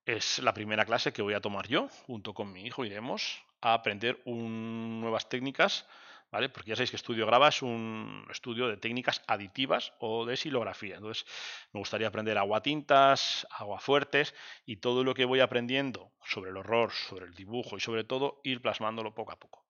es 0.05 0.39
la 0.39 0.53
primera 0.53 0.85
clase 0.85 1.13
que 1.13 1.21
voy 1.21 1.33
a 1.33 1.41
tomar 1.41 1.67
yo 1.67 1.87
junto 2.05 2.33
con 2.33 2.51
mi 2.51 2.65
hijo 2.65 2.83
iremos 2.83 3.41
a 3.61 3.73
aprender 3.73 4.21
nuevas 4.25 5.29
técnicas, 5.29 5.85
Porque 6.33 6.69
ya 6.69 6.75
sabéis 6.75 6.89
que 6.89 6.95
Estudio 6.95 7.27
Grava 7.27 7.49
es 7.49 7.61
un 7.61 8.25
estudio 8.31 8.67
de 8.67 8.77
técnicas 8.77 9.21
aditivas 9.27 9.93
o 9.99 10.25
de 10.25 10.35
silografía. 10.35 10.95
Entonces, 10.95 11.25
me 11.71 11.79
gustaría 11.79 12.07
aprender 12.07 12.37
aguatintas, 12.39 13.45
aguafuertes 13.51 14.33
y 14.65 14.77
todo 14.77 15.03
lo 15.03 15.13
que 15.13 15.25
voy 15.25 15.41
aprendiendo 15.41 16.11
sobre 16.25 16.49
el 16.49 16.57
horror, 16.57 16.91
sobre 16.91 17.25
el 17.25 17.35
dibujo 17.35 17.77
y 17.77 17.79
sobre 17.79 18.03
todo 18.03 18.41
ir 18.43 18.61
plasmándolo 18.61 19.13
poco 19.13 19.31
a 19.31 19.39
poco. 19.39 19.63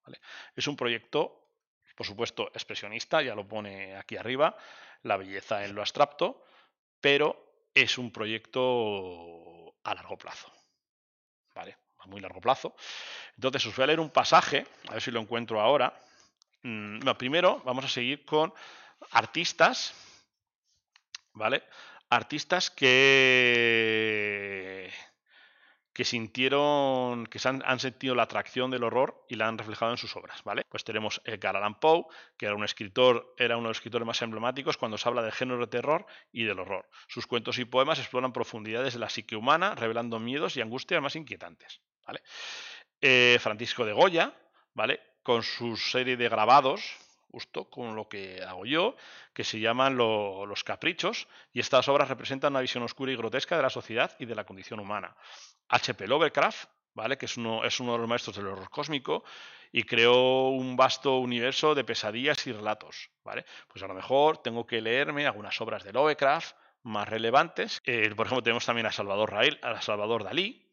Es 0.56 0.68
un 0.68 0.78
proyecto, 0.78 1.50
por 1.98 2.08
supuesto, 2.08 2.48
expresionista, 2.54 3.22
ya 3.22 3.36
lo 3.36 3.46
pone 3.46 3.98
aquí 3.98 4.16
arriba, 4.16 4.56
la 5.02 5.18
belleza 5.18 5.66
en 5.66 5.76
lo 5.76 5.82
abstracto, 5.82 6.46
pero 7.02 7.68
es 7.76 7.98
un 7.98 8.12
proyecto 8.12 9.76
a 9.84 9.96
largo 9.96 10.18
plazo, 10.18 10.50
¿vale? 11.54 11.78
a 12.00 12.08
muy 12.08 12.22
largo 12.22 12.42
plazo. 12.42 12.76
Entonces 13.36 13.66
os 13.66 13.76
voy 13.76 13.84
a 13.84 13.88
leer 13.88 14.00
un 14.00 14.10
pasaje, 14.10 14.66
a 14.88 14.94
ver 14.94 15.02
si 15.02 15.12
lo 15.12 15.20
encuentro 15.20 15.60
ahora. 15.60 15.94
Mm, 16.64 17.00
primero 17.18 17.62
vamos 17.66 17.86
a 17.86 17.90
seguir 17.90 18.26
con 18.26 18.54
artistas, 19.12 19.94
¿vale? 21.34 21.64
Artistas 22.10 22.72
que 22.72 23.64
que 25.94 26.06
sintieron, 26.06 27.28
que 27.28 27.40
han, 27.48 27.80
sentido 27.80 28.16
la 28.16 28.24
atracción 28.24 28.72
del 28.72 28.84
horror 28.84 29.26
y 29.30 29.36
la 29.36 29.48
han 29.48 29.60
reflejado 29.60 29.92
en 29.92 29.98
sus 29.98 30.16
obras, 30.16 30.44
¿vale? 30.44 30.66
Pues 30.68 30.84
tenemos 30.84 31.22
Edgar 31.24 31.56
Allan 31.56 31.80
Poe, 31.80 32.06
que 32.36 32.48
era 32.48 32.56
un 32.56 32.64
escritor, 32.64 33.36
era 33.38 33.58
uno 33.58 33.68
de 33.68 33.70
los 33.70 33.78
escritores 33.78 34.08
más 34.08 34.22
emblemáticos 34.24 34.78
cuando 34.78 34.98
se 34.98 35.08
habla 35.08 35.22
del 35.22 35.32
género 35.32 35.60
de 35.60 35.68
terror 35.68 36.08
y 36.32 36.46
del 36.46 36.60
horror. 36.60 36.90
Sus 37.08 37.28
cuentos 37.28 37.60
y 37.60 37.66
poemas 37.66 38.00
exploran 38.00 38.34
profundidades 38.34 38.94
de 38.94 39.00
la 39.00 39.10
psique 39.10 39.36
humana, 39.36 39.76
revelando 39.76 40.20
miedos 40.20 40.58
y 40.58 40.62
angustias 40.62 41.02
más 41.02 41.16
inquietantes, 41.16 41.82
¿vale? 42.08 42.24
Eh, 43.00 43.38
Francisco 43.40 43.86
de 43.86 43.94
Goya, 43.94 44.34
¿vale? 44.74 45.13
Con 45.24 45.44
su 45.44 45.78
serie 45.78 46.18
de 46.18 46.30
grabados, 46.30 46.98
justo 47.32 47.66
con 47.66 47.96
lo 47.96 48.08
que 48.08 48.44
hago 48.44 48.66
yo, 48.66 48.96
que 49.34 49.44
se 49.44 49.60
llaman 49.60 49.98
los 49.98 50.64
caprichos, 50.64 51.28
y 51.52 51.60
estas 51.60 51.88
obras 51.88 52.08
representan 52.08 52.54
una 52.54 52.62
visión 52.62 52.84
oscura 52.84 53.12
y 53.12 53.16
grotesca 53.16 53.56
de 53.58 53.64
la 53.64 53.72
sociedad 53.72 54.16
y 54.20 54.26
de 54.26 54.36
la 54.36 54.46
condición 54.46 54.80
humana. 54.80 55.16
H.P. 55.70 56.08
Lovecraft, 56.08 56.70
¿vale? 56.94 57.18
que 57.18 57.26
es 57.26 57.38
uno, 57.38 57.64
es 57.64 57.80
uno 57.80 57.94
de 57.94 57.98
los 57.98 58.08
maestros 58.08 58.36
del 58.36 58.48
horror 58.48 58.70
cósmico, 58.70 59.24
y 59.72 59.84
creó 59.84 60.50
un 60.50 60.76
vasto 60.76 61.18
universo 61.18 61.74
de 61.74 61.84
pesadillas 61.84 62.46
y 62.46 62.52
relatos. 62.52 63.10
¿vale? 63.24 63.46
Pues 63.68 63.84
a 63.84 63.88
lo 63.88 63.96
mejor 63.96 64.38
tengo 64.38 64.68
que 64.68 64.82
leerme 64.82 65.26
algunas 65.26 65.60
obras 65.60 65.84
de 65.84 65.92
Lovecraft 65.92 66.56
más 66.84 67.10
relevantes. 67.10 67.82
Eh, 67.86 68.14
por 68.16 68.28
ejemplo, 68.28 68.44
tenemos 68.44 68.66
también 68.66 68.86
a 68.86 68.92
Salvador, 68.92 69.32
Rael, 69.32 69.60
a 69.64 69.82
Salvador 69.82 70.24
Dalí, 70.24 70.64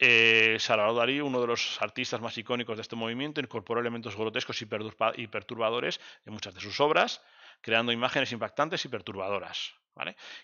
eh, 0.00 0.56
Salvador 0.58 0.96
Dalí, 0.96 1.20
uno 1.20 1.40
de 1.40 1.46
los 1.46 1.80
artistas 1.82 2.20
más 2.20 2.36
icónicos 2.38 2.76
de 2.76 2.82
este 2.82 2.96
movimiento, 2.96 3.40
incorporó 3.40 3.80
elementos 3.80 4.16
grotescos 4.16 4.60
y, 4.62 5.26
perturbadores 5.26 6.00
en 6.24 6.32
muchas 6.32 6.54
de 6.54 6.60
sus 6.60 6.80
obras, 6.80 7.22
creando 7.60 7.92
imágenes 7.92 8.32
impactantes 8.32 8.84
y 8.86 8.88
perturbadoras. 8.88 9.74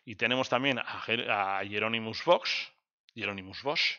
Y 0.05 0.17
tenemos 0.17 0.49
también 0.49 0.79
a, 0.79 1.63
Hieronymus 1.65 2.25
Vox, 2.25 2.71
Hieronymus 3.15 3.63
Bosch, 3.63 3.99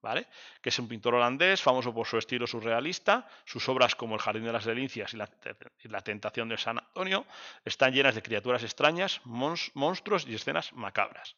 ¿vale? 0.00 0.26
que 0.60 0.70
es 0.70 0.78
un 0.78 0.88
pintor 0.88 1.14
holandés 1.14 1.62
famoso 1.62 1.94
por 1.94 2.06
su 2.06 2.18
estilo 2.18 2.46
surrealista. 2.46 3.28
Sus 3.44 3.68
obras 3.68 3.94
como 3.94 4.16
El 4.16 4.20
Jardín 4.20 4.44
de 4.44 4.52
las 4.52 4.64
Delicias 4.64 5.14
y 5.14 5.16
La, 5.88 6.00
Tentación 6.00 6.48
de 6.48 6.58
San 6.58 6.78
Antonio 6.78 7.24
están 7.64 7.92
llenas 7.92 8.14
de 8.14 8.22
criaturas 8.22 8.64
extrañas, 8.64 9.20
monstruos 9.24 10.26
y 10.26 10.34
escenas 10.34 10.72
macabras. 10.72 11.36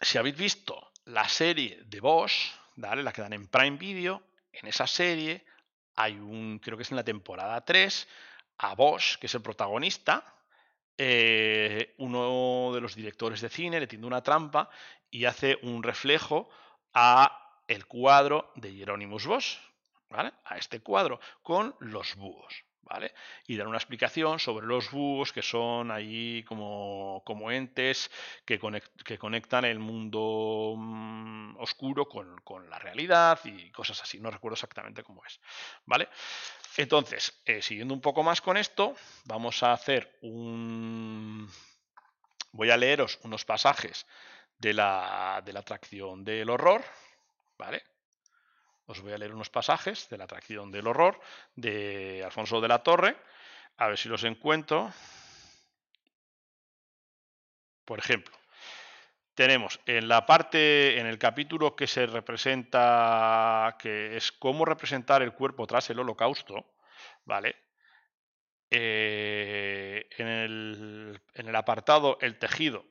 Si 0.00 0.18
habéis 0.18 0.36
visto 0.36 0.92
la 1.08 1.28
serie 1.28 1.82
de 1.86 2.00
Bosch, 2.00 2.52
¿vale? 2.76 3.02
la 3.02 3.12
que 3.12 3.22
dan 3.22 3.32
en 3.32 3.46
Prime 3.46 3.78
Video, 3.78 4.22
en 4.52 4.68
esa 4.68 4.86
serie 4.86 5.44
hay 5.96 6.14
un, 6.14 6.60
creo 6.62 6.76
que 6.76 6.82
es 6.82 6.90
en 6.90 6.96
la 6.96 7.04
temporada 7.04 7.64
3, 7.64 8.08
a 8.58 8.74
Bosch, 8.74 9.16
que 9.18 9.26
es 9.26 9.34
el 9.34 9.42
protagonista, 9.42 10.22
eh, 10.98 11.94
uno 11.98 12.72
de 12.74 12.80
los 12.80 12.94
directores 12.94 13.40
de 13.40 13.48
cine 13.48 13.80
le 13.80 13.86
tiende 13.86 14.06
una 14.06 14.22
trampa 14.22 14.68
y 15.10 15.24
hace 15.24 15.58
un 15.62 15.82
reflejo 15.82 16.50
a 16.92 17.62
el 17.66 17.86
cuadro 17.86 18.52
de 18.56 18.74
Hieronymus 18.74 19.26
Bosch, 19.26 19.58
¿vale? 20.10 20.32
A 20.44 20.58
este 20.58 20.80
cuadro 20.80 21.20
con 21.42 21.74
los 21.78 22.16
búhos. 22.16 22.64
Y 23.46 23.56
dar 23.56 23.66
una 23.66 23.78
explicación 23.78 24.38
sobre 24.38 24.66
los 24.66 24.90
búhos 24.90 25.32
que 25.32 25.42
son 25.42 25.90
ahí 25.90 26.42
como, 26.44 27.22
como 27.24 27.50
entes 27.50 28.10
que, 28.44 28.58
conectan 28.58 29.64
el 29.64 29.78
mundo 29.78 30.74
mm, 30.76 31.56
oscuro 31.58 32.08
con, 32.08 32.70
la 32.70 32.78
realidad 32.78 33.40
y 33.44 33.70
cosas 33.70 34.02
así. 34.02 34.20
No 34.20 34.30
recuerdo 34.30 34.54
exactamente 34.54 35.02
cómo 35.02 35.24
es, 35.24 35.40
¿vale? 35.84 36.08
Entonces, 36.76 37.40
eh, 37.44 37.60
siguiendo 37.62 37.94
un 37.94 38.00
poco 38.00 38.22
más 38.22 38.40
con 38.40 38.56
esto, 38.56 38.94
vamos 39.24 39.62
a 39.62 39.72
hacer 39.72 40.18
un... 40.22 41.48
Voy 42.52 42.70
a 42.70 42.76
leeros 42.76 43.18
unos 43.22 43.44
pasajes 43.44 44.06
de 44.58 44.72
la, 44.72 45.42
de 45.44 45.52
la 45.52 45.60
atracción 45.60 46.24
del 46.24 46.48
horror, 46.48 46.82
¿vale? 47.58 47.82
Os 48.88 49.02
voy 49.02 49.12
a 49.12 49.18
leer 49.18 49.34
unos 49.34 49.50
pasajes 49.50 50.08
de 50.08 50.16
la 50.16 50.24
atracción 50.24 50.72
del 50.72 50.86
horror 50.86 51.20
de 51.54 52.22
Alfonso 52.24 52.58
de 52.62 52.68
la 52.68 52.82
Torre, 52.82 53.16
a 53.76 53.86
ver 53.88 53.98
si 53.98 54.08
los 54.08 54.24
encuentro. 54.24 54.90
Por 57.84 57.98
ejemplo, 57.98 58.34
tenemos 59.34 59.78
en 59.84 60.08
la 60.08 60.24
parte, 60.24 60.98
en 60.98 61.06
el 61.06 61.18
capítulo 61.18 61.76
que 61.76 61.86
se 61.86 62.06
representa, 62.06 63.76
que 63.78 64.16
es 64.16 64.32
cómo 64.32 64.64
representar 64.64 65.20
el 65.20 65.34
cuerpo 65.34 65.66
tras 65.66 65.90
el 65.90 65.98
holocausto, 65.98 66.64
¿vale? 67.26 67.56
Eh, 68.70 70.08
en, 70.16 70.26
el, 70.26 71.20
en 71.34 71.48
el 71.48 71.56
apartado 71.56 72.16
El 72.22 72.38
tejido, 72.38 72.86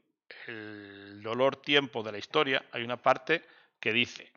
el 0.45 1.23
dolor 1.23 1.55
tiempo 1.55 2.03
de 2.03 2.11
la 2.11 2.19
historia, 2.19 2.63
hay 2.71 2.83
una 2.83 2.97
parte 2.97 3.43
que 3.79 3.91
dice, 3.91 4.31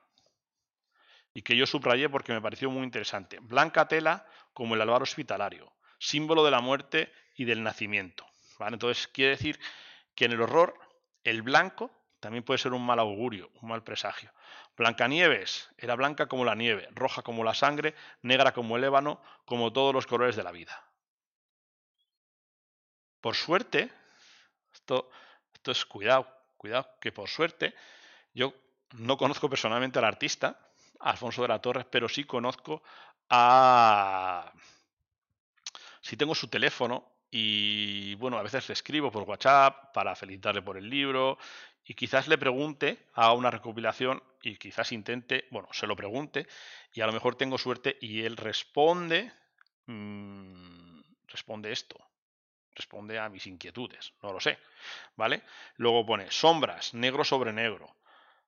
y 1.32 1.42
que 1.42 1.56
yo 1.56 1.66
subrayé 1.66 2.08
porque 2.08 2.32
me 2.32 2.40
pareció 2.40 2.70
muy 2.70 2.82
interesante. 2.82 3.38
Blanca 3.40 3.88
tela 3.88 4.26
como 4.52 4.74
el 4.74 4.80
alvar 4.80 5.02
hospitalario, 5.02 5.72
símbolo 5.98 6.44
de 6.44 6.50
la 6.50 6.60
muerte 6.60 7.12
y 7.36 7.44
del 7.44 7.62
nacimiento. 7.62 8.26
¿vale? 8.58 8.74
Entonces 8.74 9.08
quiere 9.08 9.32
decir 9.32 9.60
que 10.14 10.24
en 10.24 10.32
el 10.32 10.40
horror 10.40 10.74
el 11.24 11.42
blanco 11.42 11.90
también 12.20 12.44
puede 12.44 12.58
ser 12.58 12.72
un 12.72 12.84
mal 12.84 12.98
augurio, 12.98 13.50
un 13.62 13.68
mal 13.68 13.82
presagio. 13.82 14.32
Blancanieves 14.76 15.70
era 15.78 15.94
blanca 15.94 16.26
como 16.26 16.44
la 16.44 16.54
nieve, 16.54 16.88
roja 16.92 17.22
como 17.22 17.44
la 17.44 17.54
sangre, 17.54 17.94
negra 18.22 18.52
como 18.52 18.76
el 18.76 18.84
ébano, 18.84 19.22
como 19.44 19.72
todos 19.72 19.94
los 19.94 20.06
colores 20.06 20.36
de 20.36 20.42
la 20.42 20.52
vida. 20.52 20.84
Por 23.20 23.34
suerte, 23.34 23.90
esto, 24.72 25.10
esto 25.52 25.72
es 25.72 25.84
cuidado, 25.84 26.26
cuidado, 26.56 26.88
que 27.00 27.12
por 27.12 27.28
suerte, 27.28 27.74
yo 28.32 28.54
no 28.92 29.16
conozco 29.16 29.50
personalmente 29.50 29.98
al 29.98 30.06
artista, 30.06 30.58
Alfonso 31.00 31.42
de 31.42 31.48
la 31.48 31.60
Torre, 31.60 31.84
pero 31.84 32.08
sí 32.08 32.24
conozco 32.24 32.82
a... 33.28 34.52
Si 36.00 36.16
tengo 36.16 36.34
su 36.34 36.48
teléfono 36.48 37.12
y 37.30 38.14
bueno, 38.16 38.38
a 38.38 38.42
veces 38.42 38.68
le 38.68 38.72
escribo 38.72 39.10
por 39.10 39.22
WhatsApp 39.22 39.92
para 39.92 40.16
felicitarle 40.16 40.62
por 40.62 40.76
el 40.76 40.88
libro 40.88 41.38
y 41.84 41.94
quizás 41.94 42.26
le 42.28 42.38
pregunte 42.38 43.06
a 43.14 43.32
una 43.32 43.50
recopilación 43.50 44.22
y 44.42 44.56
quizás 44.56 44.92
intente, 44.92 45.46
bueno, 45.50 45.68
se 45.72 45.86
lo 45.86 45.96
pregunte 45.96 46.46
y 46.92 47.00
a 47.00 47.06
lo 47.06 47.12
mejor 47.12 47.36
tengo 47.36 47.58
suerte 47.58 47.98
y 48.00 48.22
él 48.22 48.36
responde, 48.36 49.32
mmm, 49.86 51.00
responde 51.28 51.72
esto, 51.72 51.96
responde 52.74 53.18
a 53.18 53.28
mis 53.28 53.46
inquietudes, 53.46 54.12
no 54.22 54.32
lo 54.32 54.40
sé, 54.40 54.58
¿vale? 55.16 55.42
Luego 55.76 56.06
pone 56.06 56.30
sombras, 56.30 56.94
negro 56.94 57.24
sobre 57.24 57.52
negro, 57.52 57.94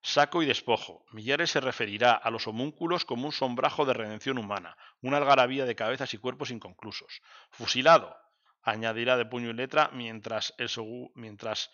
saco 0.03 0.43
y 0.43 0.47
despojo. 0.47 1.05
Millares 1.13 1.51
se 1.51 1.61
referirá 1.61 2.13
a 2.13 2.31
los 2.31 2.47
homúnculos 2.47 3.05
como 3.05 3.27
un 3.27 3.33
sombrajo 3.33 3.85
de 3.85 3.95
redención 3.95 4.39
humana, 4.39 4.77
una 5.01 5.19
algarabía 5.19 5.65
de 5.65 5.77
cabezas 5.77 6.13
y 6.15 6.19
cuerpos 6.19 6.51
inconclusos. 6.51 7.23
Fusilado, 7.51 8.17
añadirá 8.63 9.17
de 9.17 9.27
puño 9.27 9.51
y 9.51 9.55
letra 9.55 9.91
mientras 9.93 10.55
el 10.59 10.69
mientras 11.15 11.71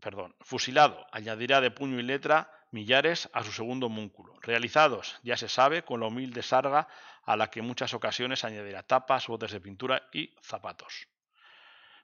perdón, 0.00 0.36
fusilado, 0.40 1.06
añadirá 1.10 1.60
de 1.60 1.70
puño 1.70 1.98
y 1.98 2.02
letra 2.02 2.50
millares 2.70 3.30
a 3.32 3.42
su 3.42 3.52
segundo 3.52 3.88
múnculo. 3.88 4.38
Realizados, 4.42 5.18
ya 5.22 5.36
se 5.36 5.48
sabe, 5.48 5.82
con 5.82 6.00
la 6.00 6.06
humilde 6.06 6.42
sarga 6.42 6.88
a 7.24 7.36
la 7.36 7.50
que 7.50 7.60
en 7.60 7.66
muchas 7.66 7.94
ocasiones 7.94 8.44
añadirá 8.44 8.82
tapas, 8.82 9.26
botes 9.26 9.52
de 9.52 9.60
pintura 9.60 10.08
y 10.12 10.34
zapatos. 10.42 11.08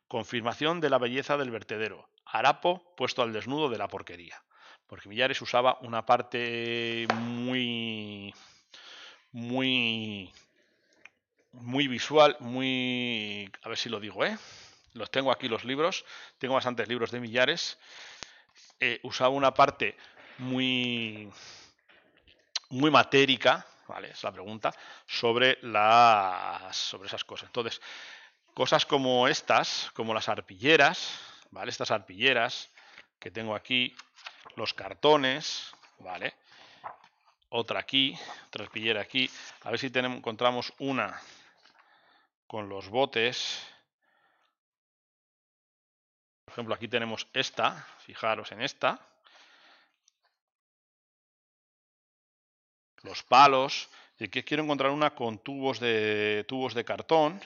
Confirmación 0.09 0.80
de 0.80 0.90
la 0.90 0.99
belleza 0.99 1.37
del 1.37 1.50
vertedero. 1.50 2.09
Harapo 2.25 2.94
puesto 2.97 3.23
al 3.23 3.32
desnudo 3.32 3.68
de 3.68 3.78
la 3.78 3.88
porquería. 3.88 4.42
Porque 4.93 5.09
Millares 5.09 5.41
usaba 5.41 5.79
una 5.81 6.05
parte 6.05 7.07
muy 7.15 8.35
muy 9.33 10.31
muy 11.53 11.89
visual, 11.89 12.37
muy 12.41 13.51
a 13.63 13.71
ver 13.71 13.79
si 13.79 13.89
lo 13.89 13.99
digo, 14.01 14.23
¿eh? 14.23 14.37
Los 14.93 15.11
tengo 15.11 15.33
aquí 15.33 15.49
los 15.49 15.65
libros, 15.65 16.05
tengo 16.37 16.53
bastantes 16.53 16.89
libros 16.89 17.11
de 17.11 17.21
Millares. 17.21 17.79
Eh, 18.81 19.01
usaba 19.03 19.31
una 19.31 19.55
parte 19.55 19.97
muy 20.37 21.33
muy 22.69 22.91
matérica, 22.91 23.67
¿vale? 23.89 24.11
Es 24.11 24.23
la 24.23 24.31
pregunta, 24.31 24.75
sobre 25.07 25.57
las 25.63 26.77
sobre 26.77 27.07
esas 27.07 27.25
cosas. 27.25 27.47
Entonces, 27.47 27.81
Cosas 28.53 28.85
como 28.85 29.29
estas, 29.29 29.91
como 29.95 30.13
las 30.13 30.29
arpilleras, 30.29 31.19
¿vale? 31.51 31.71
Estas 31.71 31.91
arpilleras 31.91 32.69
que 33.19 33.31
tengo 33.31 33.55
aquí, 33.55 33.97
los 34.57 34.75
cartones, 34.75 35.73
¿vale? 35.99 36.35
Otra 37.51 37.81
aquí, 37.81 38.19
otra 38.47 38.65
arpillera 38.65 39.01
aquí. 39.01 39.31
A 39.63 39.71
ver 39.71 39.79
si 39.79 39.91
tenemos, 39.91 40.19
encontramos 40.19 40.73
una 40.79 41.21
con 42.47 42.69
los 42.69 42.89
botes. 42.89 43.67
Por 46.45 46.53
ejemplo, 46.53 46.75
aquí 46.75 46.89
tenemos 46.89 47.29
esta, 47.33 47.87
fijaros 48.01 48.53
en 48.53 48.63
esta. 48.63 49.01
Los 53.02 53.23
palos. 53.23 53.89
Y 54.19 54.25
aquí 54.25 54.43
quiero 54.43 54.63
encontrar 54.63 54.91
una 54.91 55.15
con 55.15 55.39
tubos 55.39 55.81
de, 55.81 56.45
tubos 56.47 56.75
de 56.75 56.85
cartón. 56.85 57.41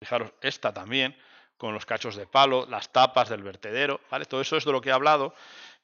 Fijaros, 0.00 0.32
esta 0.40 0.72
también, 0.72 1.16
con 1.56 1.72
los 1.72 1.86
cachos 1.86 2.16
de 2.16 2.26
palo, 2.26 2.66
las 2.66 2.92
tapas 2.92 3.28
del 3.28 3.42
vertedero, 3.42 4.00
¿vale? 4.10 4.26
Todo 4.26 4.40
eso 4.40 4.56
es 4.56 4.64
de 4.64 4.72
lo 4.72 4.80
que 4.80 4.90
he 4.90 4.92
hablado, 4.92 5.34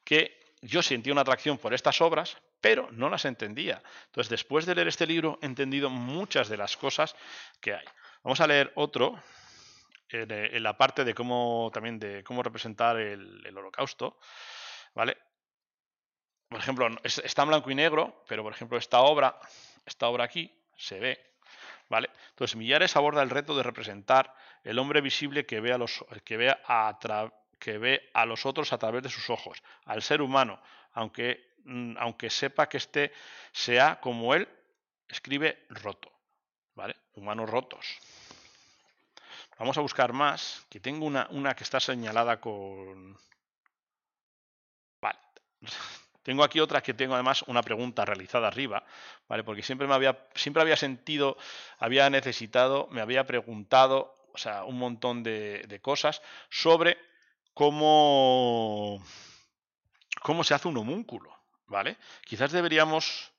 que 0.03 0.39
yo 0.61 0.81
sentí 0.81 1.11
una 1.11 1.21
atracción 1.21 1.57
por 1.57 1.73
estas 1.73 1.99
obras, 2.01 2.37
pero 2.61 2.89
no 2.91 3.09
las 3.09 3.25
entendía. 3.25 3.81
Entonces, 4.05 4.29
después 4.29 4.65
de 4.65 4.75
leer 4.75 4.87
este 4.87 5.05
libro, 5.05 5.39
he 5.41 5.45
entendido 5.45 5.89
muchas 5.89 6.47
de 6.47 6.57
las 6.57 6.77
cosas 6.77 7.15
que 7.59 7.73
hay. 7.73 7.85
Vamos 8.23 8.39
a 8.39 8.47
leer 8.47 8.71
otro, 8.75 9.21
en, 10.09 10.63
la 10.63 10.77
parte 10.77 11.03
de 11.03 11.13
cómo 11.13 11.69
también 11.73 11.99
de 11.99 12.23
cómo 12.23 12.43
representar 12.43 12.97
el, 12.97 13.57
holocausto, 13.57 14.19
¿vale? 14.93 15.17
Por 16.47 16.59
ejemplo, 16.59 16.87
está 17.03 17.41
en 17.41 17.47
blanco 17.49 17.71
y 17.71 17.75
negro, 17.75 18.23
pero 18.27 18.43
por 18.43 18.53
ejemplo 18.53 18.77
esta 18.77 19.01
obra, 19.01 19.39
esta 19.85 20.07
obra 20.07 20.25
aquí 20.25 20.55
se 20.77 20.99
ve 20.99 21.32
Entonces, 22.29 22.55
Millares 22.55 22.95
aborda 22.95 23.21
el 23.21 23.29
reto 23.29 23.55
de 23.55 23.63
representar 23.63 24.35
el 24.63 24.79
hombre 24.79 25.01
visible 25.01 25.45
que 25.45 25.59
ve 25.59 25.73
a 25.73 25.77
los, 25.77 26.05
que 26.23 26.37
ve 27.77 28.09
a 28.13 28.25
los 28.25 28.45
otros 28.45 28.73
a 28.73 28.77
través 28.77 29.03
de 29.03 29.09
sus 29.09 29.29
ojos, 29.29 29.61
al 29.85 30.01
ser 30.01 30.21
humano, 30.21 30.61
aunque, 30.93 31.55
mm, 31.65 31.97
aunque 31.97 32.29
sepa 32.29 32.67
que 32.67 32.77
éste 32.77 33.11
sea 33.51 33.99
como 33.99 34.33
él, 34.33 34.47
escribe 35.07 35.65
roto. 35.69 36.11
¿Vale? 36.75 36.95
Humanos 37.13 37.49
rotos. 37.49 37.99
Vamos 39.59 39.77
a 39.77 39.81
buscar 39.81 40.13
más, 40.13 40.65
que 40.69 40.79
tengo 40.79 41.05
una, 41.05 41.27
una 41.29 41.55
que 41.55 41.63
está 41.63 41.79
señalada 41.79 42.41
con... 42.41 43.15
Vale. 44.99 45.19
Tengo 46.23 46.43
aquí 46.43 46.61
otra 46.61 46.81
que 46.81 46.93
tengo 46.93 47.13
además 47.13 47.43
una 47.47 47.61
pregunta 47.61 48.05
realizada 48.05 48.47
arriba, 48.47 48.83
¿vale? 49.27 49.43
Porque 49.43 49.61
siempre 49.61 49.87
me 49.87 49.93
había, 49.93 50.25
siempre 50.33 50.61
había 50.61 50.77
sentido, 50.77 51.37
había 51.77 52.09
necesitado, 52.09 52.87
me 52.91 53.01
había 53.01 53.25
preguntado, 53.25 54.15
o 54.33 54.37
sea, 54.37 54.63
un 54.63 54.79
montón 54.79 55.21
de, 55.21 55.79
cosas 55.81 56.21
sobre 56.49 56.97
cómo, 57.53 59.03
cómo 60.21 60.43
se 60.45 60.53
hace 60.53 60.69
un 60.69 60.77
homúnculo, 60.77 61.37
¿vale? 61.67 61.97
Quizás 62.25 62.53
deberíamos 62.53 63.33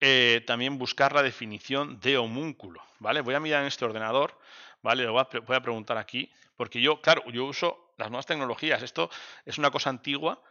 eh, 0.00 0.42
también 0.44 0.76
buscar 0.76 1.12
la 1.12 1.22
definición 1.22 2.00
de 2.00 2.18
homúnculo, 2.18 2.82
¿vale? 2.98 3.20
Voy 3.20 3.34
a 3.34 3.40
mirar 3.40 3.60
en 3.60 3.68
este 3.68 3.84
ordenador, 3.84 4.36
¿vale? 4.82 5.04
Lo 5.04 5.12
voy 5.12 5.56
a 5.56 5.62
preguntar 5.62 5.98
aquí, 5.98 6.32
porque 6.56 6.80
yo, 6.80 7.00
claro, 7.00 7.22
yo 7.30 7.44
uso 7.44 7.92
las 7.96 8.10
nuevas 8.10 8.26
tecnologías, 8.26 8.82
esto 8.82 9.08
es 9.44 9.56
una 9.56 9.70
cosa 9.70 9.90
antigua, 9.90 10.42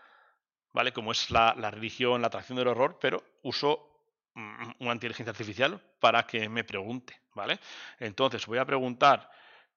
¿vale? 0.78 0.94
Como 0.94 1.12
es 1.12 1.32
la, 1.32 1.54
religión, 1.72 2.22
la 2.22 2.28
atracción 2.28 2.56
del 2.56 2.68
horror, 2.68 3.00
pero 3.02 3.24
uso 3.42 3.90
mm, 4.36 4.74
una 4.82 4.94
inteligencia 4.94 5.32
artificial 5.32 5.82
para 6.00 6.28
que 6.28 6.48
me 6.50 6.64
pregunte, 6.64 7.20
¿vale? 7.34 7.60
Entonces 8.00 8.46
voy 8.46 8.60
a 8.60 8.66
preguntar 8.66 9.28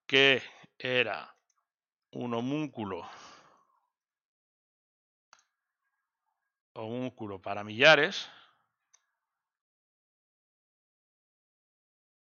qué 0.05 0.43
era 0.77 1.35
un 2.11 2.35
homúnculo 2.35 3.09
homúnculo 6.73 7.41
para 7.41 7.63
millares 7.63 8.29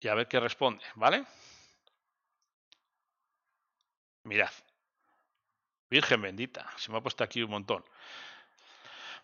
y 0.01 0.09
a 0.09 0.13
ver 0.13 0.27
qué 0.27 0.41
responde, 0.41 0.83
¿vale? 0.95 1.25
Mirad. 4.25 4.51
Virgen 5.89 6.21
bendita, 6.21 6.69
se 6.75 6.91
me 6.91 6.97
ha 6.97 7.01
puesto 7.01 7.23
aquí 7.23 7.41
un 7.41 7.51
montón. 7.51 7.85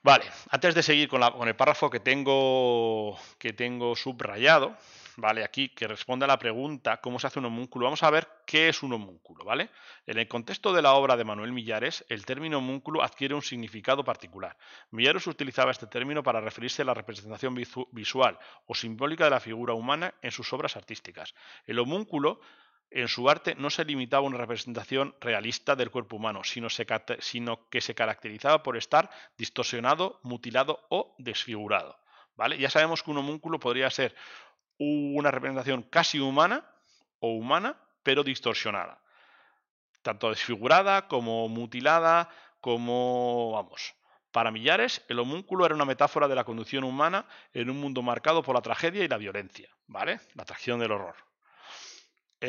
Vale, 0.03 0.25
antes 0.49 0.75
de 0.75 0.83
seguir 0.83 1.07
con, 1.07 1.23
el 1.47 1.55
párrafo 1.55 1.89
que 1.89 2.01
tengo, 2.01 3.17
que 3.37 3.53
tengo 3.53 3.95
subrayado, 3.95 4.75
¿vale? 5.15 5.45
Aquí, 5.45 5.69
que 5.69 5.87
responde 5.87 6.25
a 6.25 6.27
la 6.27 6.37
pregunta 6.37 6.99
cómo 6.99 7.19
se 7.19 7.27
hace 7.27 7.39
un 7.39 7.45
homúnculo, 7.45 7.85
vamos 7.85 8.03
a 8.03 8.09
ver 8.09 8.27
qué 8.45 8.67
es 8.67 8.83
un 8.83 8.91
homúnculo, 8.91 9.45
¿vale? 9.45 9.69
En 10.05 10.17
el 10.17 10.27
contexto 10.27 10.73
de 10.73 10.81
la 10.81 10.91
obra 10.95 11.15
de 11.15 11.23
Manuel 11.23 11.53
Millares, 11.53 12.03
el 12.09 12.25
término 12.25 12.57
homúnculo 12.57 13.01
adquiere 13.01 13.33
un 13.33 13.41
significado 13.41 14.03
particular. 14.03 14.57
Millares 14.91 15.25
utilizaba 15.25 15.71
este 15.71 15.87
término 15.87 16.21
para 16.21 16.41
referirse 16.41 16.81
a 16.81 16.85
la 16.85 16.93
representación 16.93 17.55
visual 17.55 18.37
o 18.65 18.75
simbólica 18.75 19.23
de 19.23 19.29
la 19.29 19.39
figura 19.39 19.73
humana 19.73 20.13
en 20.21 20.31
sus 20.31 20.51
obras 20.51 20.75
artísticas. 20.75 21.33
El 21.65 21.79
homúnculo 21.79 22.41
en 22.89 23.07
su 23.07 23.29
arte 23.29 23.55
no 23.55 23.69
se 23.69 23.85
limitaba 23.85 24.25
a 24.25 24.29
una 24.29 24.37
representación 24.37 25.15
realista 25.19 25.75
del 25.75 25.89
cuerpo 25.89 26.15
humano, 26.15 26.41
sino, 26.43 26.69
que 27.69 27.81
se 27.81 27.95
caracterizaba 27.95 28.61
por 28.61 28.77
estar 28.77 29.09
distorsionado, 29.37 30.19
mutilado 30.23 30.85
o 30.89 31.15
desfigurado. 31.17 31.97
¿vale? 32.35 32.57
Ya 32.57 32.69
sabemos 32.69 33.01
que 33.01 33.11
un 33.11 33.17
homúnculo 33.17 33.59
podría 33.59 33.89
ser 33.89 34.15
una 34.77 35.31
representación 35.31 35.83
casi 35.83 36.19
humana 36.19 36.69
o 37.19 37.29
humana, 37.29 37.79
pero 38.03 38.23
distorsionada. 38.23 39.01
Tanto 40.01 40.29
desfigurada 40.29 41.07
como 41.07 41.47
mutilada, 41.47 42.29
como, 42.59 43.51
vamos, 43.51 43.95
para 44.31 44.51
Millares, 44.51 45.03
el 45.07 45.19
homúnculo 45.19 45.65
era 45.65 45.75
una 45.75 45.85
metáfora 45.85 46.27
de 46.27 46.35
la 46.35 46.43
conducción 46.43 46.83
humana 46.83 47.25
en 47.53 47.69
un 47.69 47.79
mundo 47.79 48.01
marcado 48.01 48.41
por 48.41 48.55
la 48.55 48.61
tragedia 48.61 49.03
y 49.03 49.07
la 49.07 49.17
violencia, 49.17 49.69
¿vale? 49.87 50.19
La 50.33 50.43
atracción 50.43 50.79
del 50.79 50.91
horror. 50.91 51.15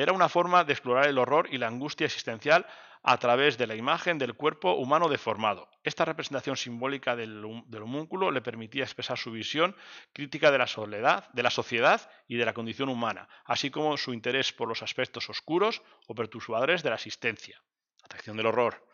Era 0.02 0.12
una 0.12 0.28
forma 0.28 0.64
de 0.64 0.72
explorar 0.72 1.07
el 1.07 1.18
horror 1.18 1.48
y 1.50 1.59
la 1.59 1.68
angustia 1.68 2.07
existencial 2.07 2.66
a 3.04 3.18
través 3.18 3.59
de 3.59 3.66
la 3.66 3.76
imagen 3.76 4.18
del 4.18 4.35
cuerpo 4.35 4.72
humano 4.72 5.09
deformado. 5.09 5.68
Esta 5.85 6.04
representación 6.04 6.57
simbólica 6.57 7.14
del, 7.14 7.44
homúnculo 7.44 8.30
le 8.30 8.40
permitía 8.40 8.83
expresar 8.83 9.18
su 9.18 9.30
visión 9.30 9.76
crítica 10.12 10.50
de 10.50 10.59
la 10.59 10.66
soledad, 10.66 11.28
de 11.33 11.42
la 11.42 11.50
sociedad 11.50 12.11
y 12.26 12.37
de 12.37 12.44
la 12.44 12.54
condición 12.54 12.88
humana, 12.88 13.28
así 13.44 13.70
como 13.70 13.96
su 13.96 14.12
interés 14.12 14.52
por 14.52 14.68
los 14.68 14.83
aspectos 14.83 15.30
oscuros 15.30 15.83
o 16.09 16.14
perturbadores 16.14 16.83
de 16.83 16.88
la 16.88 16.96
existencia. 16.96 17.62
Atracción 18.02 18.37
del 18.37 18.46
horror. 18.46 18.85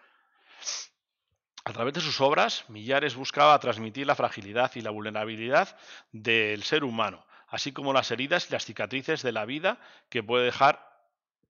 A 1.64 1.72
través 1.72 1.94
de 1.94 2.00
sus 2.00 2.20
obras, 2.20 2.64
Millares 2.68 3.14
buscaba 3.14 3.58
transmitir 3.58 4.06
la 4.06 4.16
fragilidad 4.16 4.72
y 4.74 4.80
la 4.80 4.90
vulnerabilidad 4.90 5.78
del 6.12 6.62
ser 6.64 6.84
humano, 6.84 7.24
así 7.46 7.72
como 7.72 7.92
las 7.92 8.10
heridas 8.10 8.48
y 8.48 8.52
las 8.52 8.64
cicatrices 8.64 9.22
de 9.22 9.32
la 9.32 9.44
vida 9.44 9.78
que 10.08 10.22
puede 10.22 10.46
dejar, 10.46 10.89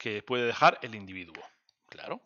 que 0.00 0.22
puede 0.22 0.46
dejar 0.46 0.78
el 0.80 0.94
individuo. 0.94 1.44
Claro. 1.90 2.22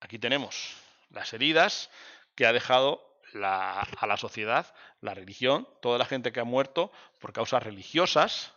Aquí 0.00 0.18
tenemos 0.18 0.76
las 1.10 1.32
heridas 1.32 1.90
que 2.36 2.46
ha 2.46 2.52
dejado 2.52 3.04
a 3.34 4.06
la 4.06 4.16
sociedad 4.16 4.72
la 5.00 5.14
religión, 5.14 5.68
toda 5.82 5.98
la 5.98 6.04
gente 6.04 6.32
que 6.32 6.40
ha 6.40 6.44
muerto 6.44 6.92
por 7.18 7.32
causas 7.32 7.62
religiosas, 7.62 8.54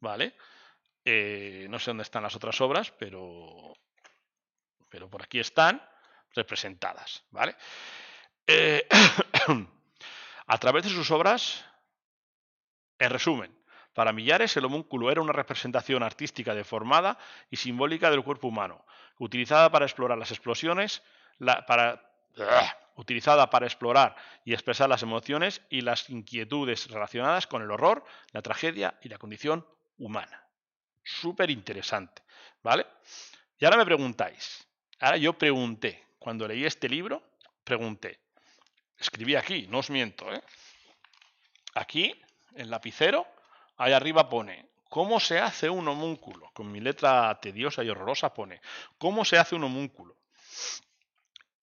¿vale? 0.00 0.34
Eh, 1.04 1.66
no 1.70 1.78
sé 1.78 1.90
dónde 1.90 2.02
están 2.02 2.22
las 2.22 2.36
otras 2.36 2.60
obras, 2.60 2.92
pero, 2.92 3.74
pero 4.90 5.08
por 5.08 5.22
aquí 5.22 5.40
están 5.40 5.82
representadas, 6.34 7.24
¿vale? 7.30 7.56
Eh, 8.46 8.86
a 10.46 10.58
través 10.58 10.84
de 10.84 10.90
sus 10.90 11.10
obras, 11.10 11.64
en 12.98 13.10
resumen, 13.10 13.55
para 13.96 14.12
Millares 14.12 14.54
el 14.58 14.66
homúnculo 14.66 15.10
era 15.10 15.22
una 15.22 15.32
representación 15.32 16.02
artística 16.02 16.54
deformada 16.54 17.16
y 17.50 17.56
simbólica 17.56 18.10
del 18.10 18.22
cuerpo 18.22 18.48
humano, 18.48 18.84
utilizada 19.18 19.70
para 19.70 19.86
explorar 19.86 20.18
las 20.18 20.30
explosiones, 20.30 21.02
para, 21.66 22.06
utilizada 22.96 23.48
para 23.48 23.64
explorar 23.64 24.14
y 24.44 24.52
expresar 24.52 24.90
las 24.90 25.02
emociones 25.02 25.62
y 25.70 25.80
las 25.80 26.10
inquietudes 26.10 26.90
relacionadas 26.90 27.46
con 27.46 27.62
el 27.62 27.70
horror, 27.70 28.04
la 28.32 28.42
tragedia 28.42 28.98
y 29.00 29.08
la 29.08 29.16
condición 29.16 29.66
humana. 29.96 30.44
Súper 31.02 31.50
interesante, 31.50 32.20
¿vale? 32.62 32.84
Y 33.58 33.64
ahora 33.64 33.78
me 33.78 33.86
preguntáis, 33.86 34.68
ahora 35.00 35.16
yo 35.16 35.32
pregunté, 35.38 36.04
cuando 36.18 36.46
leí 36.46 36.66
este 36.66 36.86
libro, 36.86 37.22
pregunté, 37.64 38.20
escribí 38.98 39.36
aquí, 39.36 39.66
no 39.68 39.78
os 39.78 39.88
miento, 39.88 40.30
¿eh? 40.30 40.42
Aquí, 41.72 42.14
en 42.56 42.68
lapicero, 42.68 43.26
ahí 43.76 43.92
arriba 43.92 44.28
pone, 44.28 44.68
¿cómo 44.88 45.20
se 45.20 45.38
hace 45.38 45.68
un 45.68 45.86
homúnculo? 45.88 46.50
Con 46.52 46.70
mi 46.70 46.80
letra 46.80 47.38
tediosa 47.40 47.82
y 47.84 47.90
horrorosa 47.90 48.32
pone, 48.32 48.60
¿cómo 48.98 49.24
se 49.24 49.38
hace 49.38 49.54
un 49.54 49.64
homúnculo? 49.64 50.16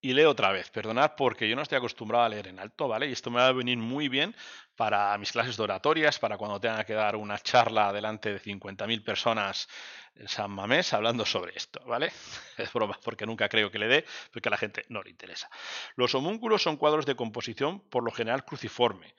Y 0.05 0.11
leo 0.11 0.31
otra 0.31 0.51
vez, 0.51 0.69
perdonad 0.69 1.13
porque 1.15 1.47
yo 1.47 1.55
no 1.55 1.61
estoy 1.61 1.77
acostumbrado 1.77 2.25
a 2.25 2.29
leer 2.29 2.47
en 2.47 2.59
alto, 2.59 2.89
¿vale? 2.89 3.07
Y 3.07 3.13
esto 3.13 3.31
me 3.31 3.39
va 3.39 3.47
a 3.47 3.51
venir 3.53 3.77
muy 3.77 4.09
bien 4.09 4.35
para 4.75 5.17
mis 5.17 5.31
clases 5.31 5.55
de 5.55 5.63
oratorias, 5.63 6.19
para 6.19 6.37
cuando 6.37 6.59
tenga 6.59 6.83
que 6.83 6.93
dar 6.93 7.15
una 7.15 7.39
charla 7.39 7.93
delante 7.93 8.33
de 8.33 8.41
50.000 8.41 9.01
personas 9.01 9.69
en 10.15 10.27
San 10.27 10.51
Mamés 10.51 10.91
hablando 10.91 11.25
sobre 11.25 11.53
esto, 11.55 11.81
¿vale? 11.85 12.11
Es 12.57 12.73
broma, 12.73 12.99
porque 13.01 13.25
nunca 13.25 13.47
creo 13.47 13.71
que 13.71 13.79
le 13.79 13.87
dé, 13.87 14.05
porque 14.33 14.49
a 14.49 14.51
la 14.51 14.57
gente 14.57 14.83
no 14.89 15.01
le 15.01 15.09
interesa. 15.09 15.49
Los 15.95 16.13
homúnculos 16.15 16.61
son 16.61 16.75
cuadros 16.75 17.05
de 17.05 17.15
composición 17.15 17.79
por 17.79 18.03
lo 18.03 18.11
general 18.11 18.43
cruciforme, 18.43 19.15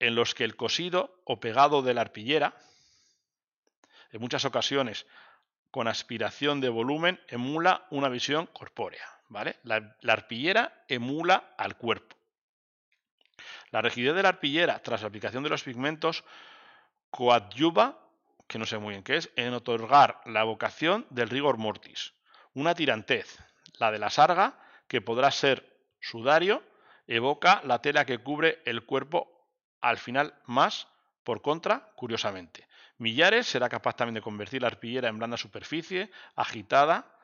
en 0.00 0.14
los 0.14 0.34
que 0.34 0.44
el 0.44 0.56
cosido 0.56 1.20
o 1.24 1.40
pegado 1.40 1.82
de 1.82 1.94
la 1.94 2.02
arpillera, 2.02 2.54
en 4.10 4.20
muchas 4.20 4.44
ocasiones 4.44 5.06
con 5.70 5.88
aspiración 5.88 6.60
de 6.60 6.68
volumen, 6.68 7.20
emula 7.28 7.86
una 7.90 8.08
visión 8.08 8.46
corpórea. 8.46 9.04
¿vale? 9.28 9.56
La, 9.62 9.96
arpillera 10.08 10.84
emula 10.88 11.54
al 11.56 11.76
cuerpo. 11.76 12.16
La 13.70 13.82
rigidez 13.82 14.14
de 14.14 14.22
la 14.22 14.30
arpillera, 14.30 14.82
tras 14.82 15.02
la 15.02 15.08
aplicación 15.08 15.42
de 15.42 15.50
los 15.50 15.62
pigmentos, 15.62 16.24
coadyuva, 17.10 17.98
que 18.46 18.58
no 18.58 18.64
sé 18.64 18.78
muy 18.78 18.92
bien 18.92 19.04
qué 19.04 19.16
es, 19.16 19.30
en 19.36 19.52
otorgar 19.52 20.20
la 20.24 20.44
vocación 20.44 21.06
del 21.10 21.28
rigor 21.28 21.58
mortis. 21.58 22.14
Una 22.54 22.74
tirantez, 22.74 23.38
la 23.74 23.92
de 23.92 23.98
la 23.98 24.10
sarga, 24.10 24.58
que 24.88 25.02
podrá 25.02 25.30
ser 25.30 25.78
sudario, 26.00 26.62
evoca 27.06 27.60
la 27.64 27.82
tela 27.82 28.06
que 28.06 28.18
cubre 28.18 28.62
el 28.64 28.84
cuerpo 28.84 29.37
al 29.80 29.98
final 29.98 30.34
más, 30.46 30.88
por 31.24 31.42
contra, 31.42 31.92
curiosamente. 31.94 32.66
Millares 32.98 33.46
será 33.46 33.68
capaz 33.68 33.94
también 33.94 34.14
de 34.14 34.22
convertir 34.22 34.62
la 34.62 34.68
arpillera 34.68 35.08
en 35.08 35.18
blanda 35.18 35.36
superficie, 35.36 36.10
agitada, 36.34 37.14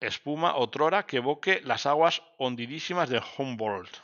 espuma 0.00 0.56
otrora 0.56 1.06
que 1.06 1.16
evoque 1.18 1.60
las 1.64 1.86
aguas 1.86 2.22
hondidísimas 2.38 3.08
de 3.08 3.22
Humboldt 3.38 3.96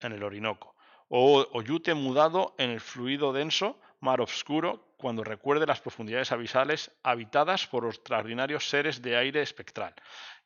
en 0.00 0.12
el 0.12 0.22
Orinoco, 0.22 0.74
o, 1.08 1.62
yute 1.62 1.94
mudado 1.94 2.54
en 2.58 2.70
el 2.70 2.80
fluido 2.80 3.32
denso, 3.32 3.80
mar 4.00 4.20
oscuro, 4.20 4.94
cuando 4.96 5.24
recuerde 5.24 5.66
las 5.66 5.80
profundidades 5.80 6.30
abisales 6.32 6.92
habitadas 7.02 7.66
por 7.66 7.86
extraordinarios 7.86 8.68
seres 8.68 9.02
de 9.02 9.16
aire 9.16 9.42
espectral. 9.42 9.94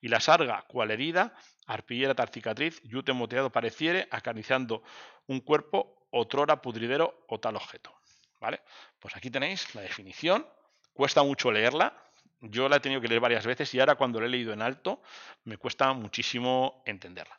Y 0.01 0.09
la 0.09 0.21
sarga, 0.21 0.65
cual 0.69 0.91
herida, 0.91 1.35
arpillera 1.67 2.15
tarcicatriz, 2.15 2.81
yute 2.85 3.13
moteado 3.13 3.51
pareciere, 3.51 4.09
acariciando 4.11 4.83
un 5.27 5.41
cuerpo, 5.41 6.04
otrora 6.15 6.61
pudridero 6.63 7.25
o 7.29 7.39
tal 7.39 7.57
objeto. 7.57 7.93
¿Vale? 8.41 8.63
Pues 8.99 9.17
aquí 9.17 9.31
tenéis 9.31 9.75
la 9.75 9.83
definición. 9.83 10.47
Cuesta 10.93 11.23
mucho 11.23 11.51
leerla, 11.51 11.93
yo 12.41 12.69
la 12.69 12.77
he 12.77 12.81
tenido 12.81 13.01
que 13.01 13.09
leer 13.09 13.21
varias 13.21 13.47
veces 13.47 13.73
y 13.75 13.81
ahora 13.81 13.97
cuando 13.97 14.21
la 14.21 14.27
he 14.27 14.29
leído 14.29 14.53
en 14.53 14.63
alto 14.63 15.03
me 15.45 15.57
cuesta 15.57 15.93
muchísimo 15.93 16.83
entenderla. 16.87 17.39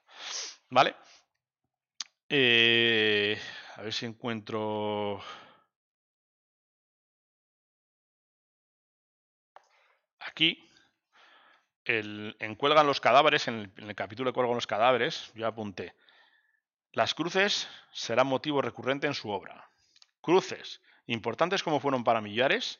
¿Vale? 0.69 0.95
Eh, 2.27 3.39
a 3.75 3.81
ver 3.81 3.93
si 3.93 4.05
encuentro... 4.05 5.21
Aquí, 10.19 10.67
el, 11.85 12.35
en 12.39 12.55
Cuelgan 12.55 12.87
los 12.87 12.99
cadáveres, 12.99 13.47
en 13.47 13.55
el, 13.55 13.71
en 13.77 13.89
el 13.89 13.95
capítulo 13.95 14.31
de 14.31 14.33
Cuelgan 14.33 14.55
los 14.55 14.67
cadáveres, 14.67 15.31
yo 15.35 15.47
apunté, 15.47 15.93
las 16.95 17.13
cruces 17.13 17.67
serán 17.93 18.27
motivo 18.27 18.61
recurrente 18.61 19.05
en 19.05 19.13
su 19.13 19.29
obra. 19.29 19.69
Cruces, 20.21 20.81
importantes 21.05 21.61
como 21.61 21.79
fueron 21.79 22.03
para 22.03 22.21
Millares, 22.21 22.79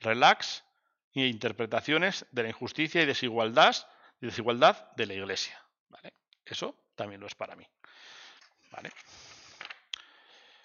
relax, 0.00 0.64
y 1.12 1.26
interpretaciones 1.26 2.26
de 2.30 2.44
la 2.44 2.50
injusticia 2.50 3.02
y 3.02 3.06
desigualdad, 3.06 3.76
desigualdad 4.20 4.90
de 4.92 5.06
la 5.06 5.14
Iglesia. 5.14 5.60
¿vale? 5.88 6.12
Eso 6.44 6.76
también 6.94 7.20
lo 7.20 7.26
es 7.26 7.34
para 7.34 7.56
mí. 7.56 7.66
¿vale? 8.70 8.90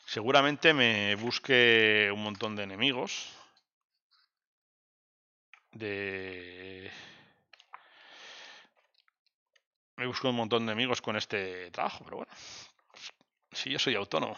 Seguramente 0.05 0.73
me 0.73 1.15
busque 1.15 2.11
un 2.13 2.23
montón 2.23 2.55
de 2.55 2.63
enemigos. 2.63 3.33
Me 5.71 6.91
busco 10.05 10.29
un 10.29 10.35
montón 10.35 10.65
de 10.65 10.71
enemigos 10.71 11.01
con 11.01 11.15
este 11.15 11.71
trabajo, 11.71 12.03
pero 12.05 12.17
bueno. 12.17 12.31
Si 13.55 13.69
yo 13.69 13.79
soy 13.79 13.95
autónomo, 13.95 14.35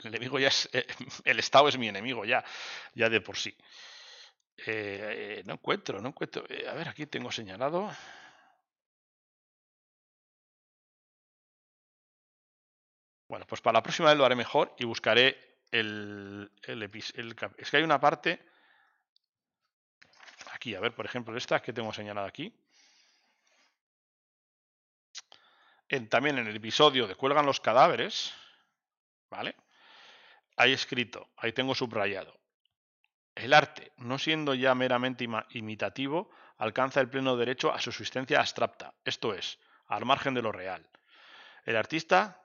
el 0.00 0.08
enemigo 0.08 0.38
ya 0.38 0.48
es. 0.48 0.68
Eh, 0.72 0.86
el 1.24 1.38
Estado 1.38 1.68
es 1.68 1.78
mi 1.78 1.88
enemigo 1.88 2.24
ya, 2.24 2.44
ya 2.94 3.08
de 3.08 3.20
por 3.20 3.36
sí. 3.36 3.56
Eh, 4.66 5.42
no 5.46 5.54
encuentro, 5.54 6.00
no 6.00 6.08
encuentro. 6.08 6.44
Eh, 6.48 6.66
a 6.68 6.74
ver, 6.74 6.88
aquí 6.88 7.06
tengo 7.06 7.30
señalado. 7.30 7.90
Bueno, 13.28 13.46
pues 13.46 13.60
para 13.60 13.74
la 13.74 13.82
próxima 13.82 14.08
vez 14.08 14.18
lo 14.18 14.24
haré 14.24 14.34
mejor 14.34 14.74
y 14.78 14.84
buscaré 14.84 15.58
el, 15.70 16.50
el, 16.62 16.82
Es 17.56 17.70
que 17.70 17.76
hay 17.76 17.82
una 17.82 18.00
parte... 18.00 18.40
Aquí, 20.52 20.74
a 20.74 20.80
ver, 20.80 20.94
por 20.94 21.06
ejemplo, 21.06 21.36
esta 21.36 21.60
que 21.60 21.72
tengo 21.72 21.92
señalada 21.92 22.26
aquí. 22.28 22.52
también 26.08 26.38
en 26.38 26.46
el 26.46 26.56
episodio 26.56 27.06
de 27.06 27.14
Cuelgan 27.14 27.46
los 27.46 27.60
cadáveres, 27.60 28.32
¿vale? 29.30 29.56
Hay 30.56 30.72
escrito, 30.72 31.28
ahí 31.36 31.52
tengo 31.52 31.74
subrayado. 31.74 32.38
El 33.34 33.52
arte, 33.52 33.92
no 33.98 34.18
siendo 34.18 34.54
ya 34.54 34.74
meramente 34.74 35.28
imitativo, 35.50 36.30
alcanza 36.56 37.00
el 37.00 37.10
pleno 37.10 37.36
derecho 37.36 37.72
a 37.72 37.80
su 37.80 37.90
existencia 37.90 38.40
abstracta, 38.40 38.94
esto 39.04 39.34
es, 39.34 39.58
al 39.88 40.06
margen 40.06 40.32
de 40.34 40.42
lo 40.42 40.52
real. 40.52 40.88
El 41.64 41.76
artista, 41.76 42.42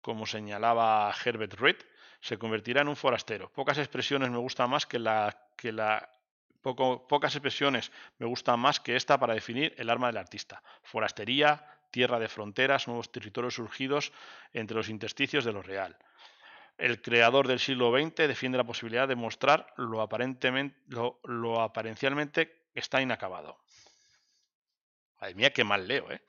como 0.00 0.26
señalaba 0.26 1.12
Herbert 1.24 1.54
Reed, 1.54 1.76
se 2.20 2.38
convertirá 2.38 2.82
en 2.82 2.88
un 2.88 2.96
forastero. 2.96 3.50
Pocas 3.52 3.78
expresiones 3.78 4.30
me 4.30 4.38
gustan 4.38 4.70
más 4.70 4.86
que 4.86 4.98
la 4.98 5.36
que 5.56 5.72
la 5.72 6.08
pocas 6.62 7.34
expresiones 7.34 7.92
me 8.18 8.26
gustan 8.26 8.60
más 8.60 8.80
que 8.80 8.96
esta 8.96 9.18
para 9.18 9.34
definir 9.34 9.74
el 9.78 9.90
arma 9.90 10.08
del 10.08 10.18
artista. 10.18 10.62
Forastería, 10.82 11.64
tierra 11.90 12.18
de 12.18 12.28
fronteras, 12.28 12.86
nuevos 12.88 13.10
territorios 13.10 13.54
surgidos 13.54 14.12
entre 14.52 14.76
los 14.76 14.88
intersticios 14.88 15.44
de 15.44 15.52
lo 15.52 15.62
real. 15.62 15.96
El 16.78 17.02
creador 17.02 17.48
del 17.48 17.58
siglo 17.58 17.90
XX 17.90 18.28
defiende 18.28 18.56
la 18.56 18.64
posibilidad 18.64 19.08
de 19.08 19.16
mostrar 19.16 19.74
lo, 19.76 20.00
aparentemente, 20.00 20.78
lo, 20.86 21.60
aparencialmente 21.60 22.68
está 22.72 23.02
inacabado. 23.02 23.58
Madre 25.20 25.34
mía, 25.34 25.52
qué 25.52 25.64
mal 25.64 25.88
leo, 25.88 26.08
¿eh? 26.12 26.22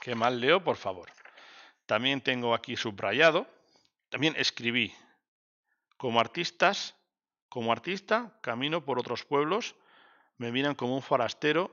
Qué 0.00 0.16
mal 0.16 0.40
leo, 0.40 0.64
por 0.64 0.76
favor. 0.76 1.08
También 1.86 2.20
tengo 2.20 2.52
aquí 2.52 2.76
subrayado. 2.76 3.46
También 4.08 4.34
escribí. 4.36 4.92
Como 5.96 6.18
artistas, 6.18 6.96
como 7.48 7.70
artista, 7.70 8.36
camino 8.40 8.84
por 8.84 8.98
otros 8.98 9.24
pueblos, 9.24 9.76
me 10.36 10.50
miran 10.50 10.74
como 10.74 10.96
un 10.96 11.02
forastero, 11.02 11.70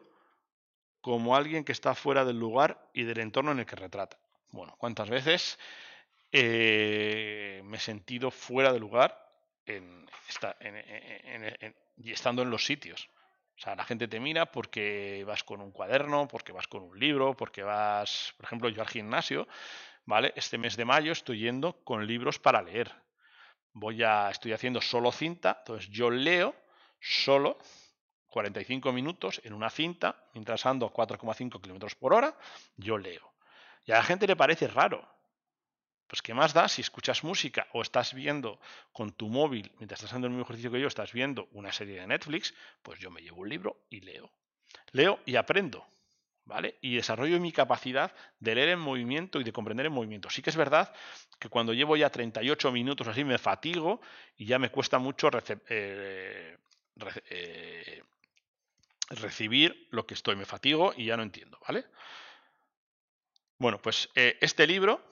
como 1.02 1.36
alguien 1.36 1.64
que 1.64 1.72
está 1.72 1.96
fuera 1.96 2.26
del 2.26 2.38
lugar 2.38 2.90
y 2.94 3.04
del 3.04 3.22
entorno 3.22 3.54
en 3.54 3.60
el 3.60 3.66
que 3.66 3.76
retrata. 3.76 4.20
Bueno, 4.52 4.76
¿cuántas 4.78 5.10
veces 5.10 5.58
eh, 6.32 7.62
me 7.64 7.78
he 7.78 7.80
sentido 7.80 8.32
fuera 8.32 8.74
de 8.74 8.80
lugar 8.80 9.18
en, 9.66 10.06
y 11.98 12.12
estando 12.12 12.42
en 12.42 12.50
los 12.50 12.66
sitios? 12.66 13.10
O 13.58 13.60
sea, 13.60 13.76
la 13.76 13.86
gente 13.86 14.08
te 14.08 14.20
mira 14.20 14.52
porque 14.52 15.24
vas 15.26 15.44
con 15.44 15.62
un 15.62 15.72
cuaderno, 15.72 16.28
porque 16.28 16.52
vas 16.52 16.68
con 16.68 16.84
un 16.84 17.00
libro, 17.00 17.36
porque 17.36 17.64
vas, 17.64 18.34
por 18.38 18.46
ejemplo, 18.46 18.70
yo 18.70 18.82
al 18.82 18.88
gimnasio, 18.88 19.48
¿vale? 20.06 20.32
Este 20.36 20.60
mes 20.60 20.78
de 20.78 20.86
mayo 20.86 21.12
estoy 21.12 21.40
yendo 21.40 21.84
con 21.84 22.06
libros 22.06 22.38
para 22.38 22.62
leer. 22.62 22.94
Voy 23.74 24.04
a, 24.04 24.30
estoy 24.30 24.54
haciendo 24.54 24.80
solo 24.80 25.12
cinta, 25.12 25.58
entonces 25.60 25.90
yo 25.90 26.12
leo 26.12 26.56
solo 27.00 27.58
45 28.28 28.92
minutos 28.92 29.42
en 29.44 29.54
una 29.54 29.72
cinta, 29.72 30.24
mientras 30.34 30.66
ando 30.68 30.94
4,5 30.94 31.60
kilómetros 31.60 31.96
por 31.96 32.14
hora, 32.14 32.38
yo 32.76 32.98
leo. 33.00 33.34
Y 33.86 33.92
a 33.92 33.96
la 33.96 34.04
gente 34.04 34.28
le 34.28 34.36
parece 34.36 34.68
raro, 34.68 35.08
pues 36.08 36.22
qué 36.22 36.34
más 36.34 36.54
da 36.54 36.68
si 36.68 36.82
escuchas 36.82 37.24
música 37.24 37.68
o 37.74 37.82
estás 37.82 38.14
viendo 38.14 38.60
con 38.92 39.12
tu 39.12 39.28
móvil, 39.28 39.72
mientras 39.78 40.00
estás 40.00 40.12
haciendo 40.12 40.28
el 40.28 40.34
mismo 40.34 40.46
ejercicio 40.46 40.72
que 40.72 40.80
yo, 40.80 40.88
estás 40.88 41.12
viendo 41.12 41.48
una 41.52 41.72
serie 41.72 42.00
de 42.00 42.08
Netflix, 42.08 42.54
pues 42.82 43.00
yo 43.00 43.12
me 43.12 43.22
llevo 43.22 43.42
un 43.42 43.50
libro 43.50 43.86
y 43.90 44.00
leo. 44.02 44.32
Leo 44.94 45.20
y 45.26 45.36
aprendo, 45.36 45.86
¿vale? 46.46 46.78
Y 46.82 46.96
desarrollo 46.96 47.40
mi 47.40 47.52
capacidad 47.52 48.14
de 48.40 48.56
leer 48.56 48.70
en 48.70 48.80
movimiento 48.80 49.42
y 49.42 49.44
de 49.44 49.52
comprender 49.52 49.86
en 49.86 49.92
movimiento. 49.92 50.30
Sí 50.30 50.42
que 50.42 50.50
es 50.50 50.56
verdad 50.56 50.94
que 51.40 51.50
cuando 51.50 51.74
llevo 51.74 51.98
ya 51.98 52.10
38 52.10 52.72
minutos 52.72 53.08
así 53.08 53.24
me 53.24 53.38
fatigo 53.38 54.02
y 54.38 54.46
ya 54.46 54.60
me 54.60 54.70
cuesta 54.70 54.98
mucho 55.00 55.30
eh, 55.70 56.58
eh, 57.30 58.04
recibir 59.10 59.88
lo 59.92 60.08
que 60.08 60.14
estoy, 60.14 60.38
me 60.38 60.46
fatigo 60.46 60.94
y 60.96 61.06
ya 61.06 61.18
no 61.18 61.24
entiendo, 61.24 61.60
¿vale? 61.68 61.86
Bueno, 63.60 63.82
pues 63.82 64.10
eh, 64.16 64.38
este 64.40 64.68
libro 64.68 65.04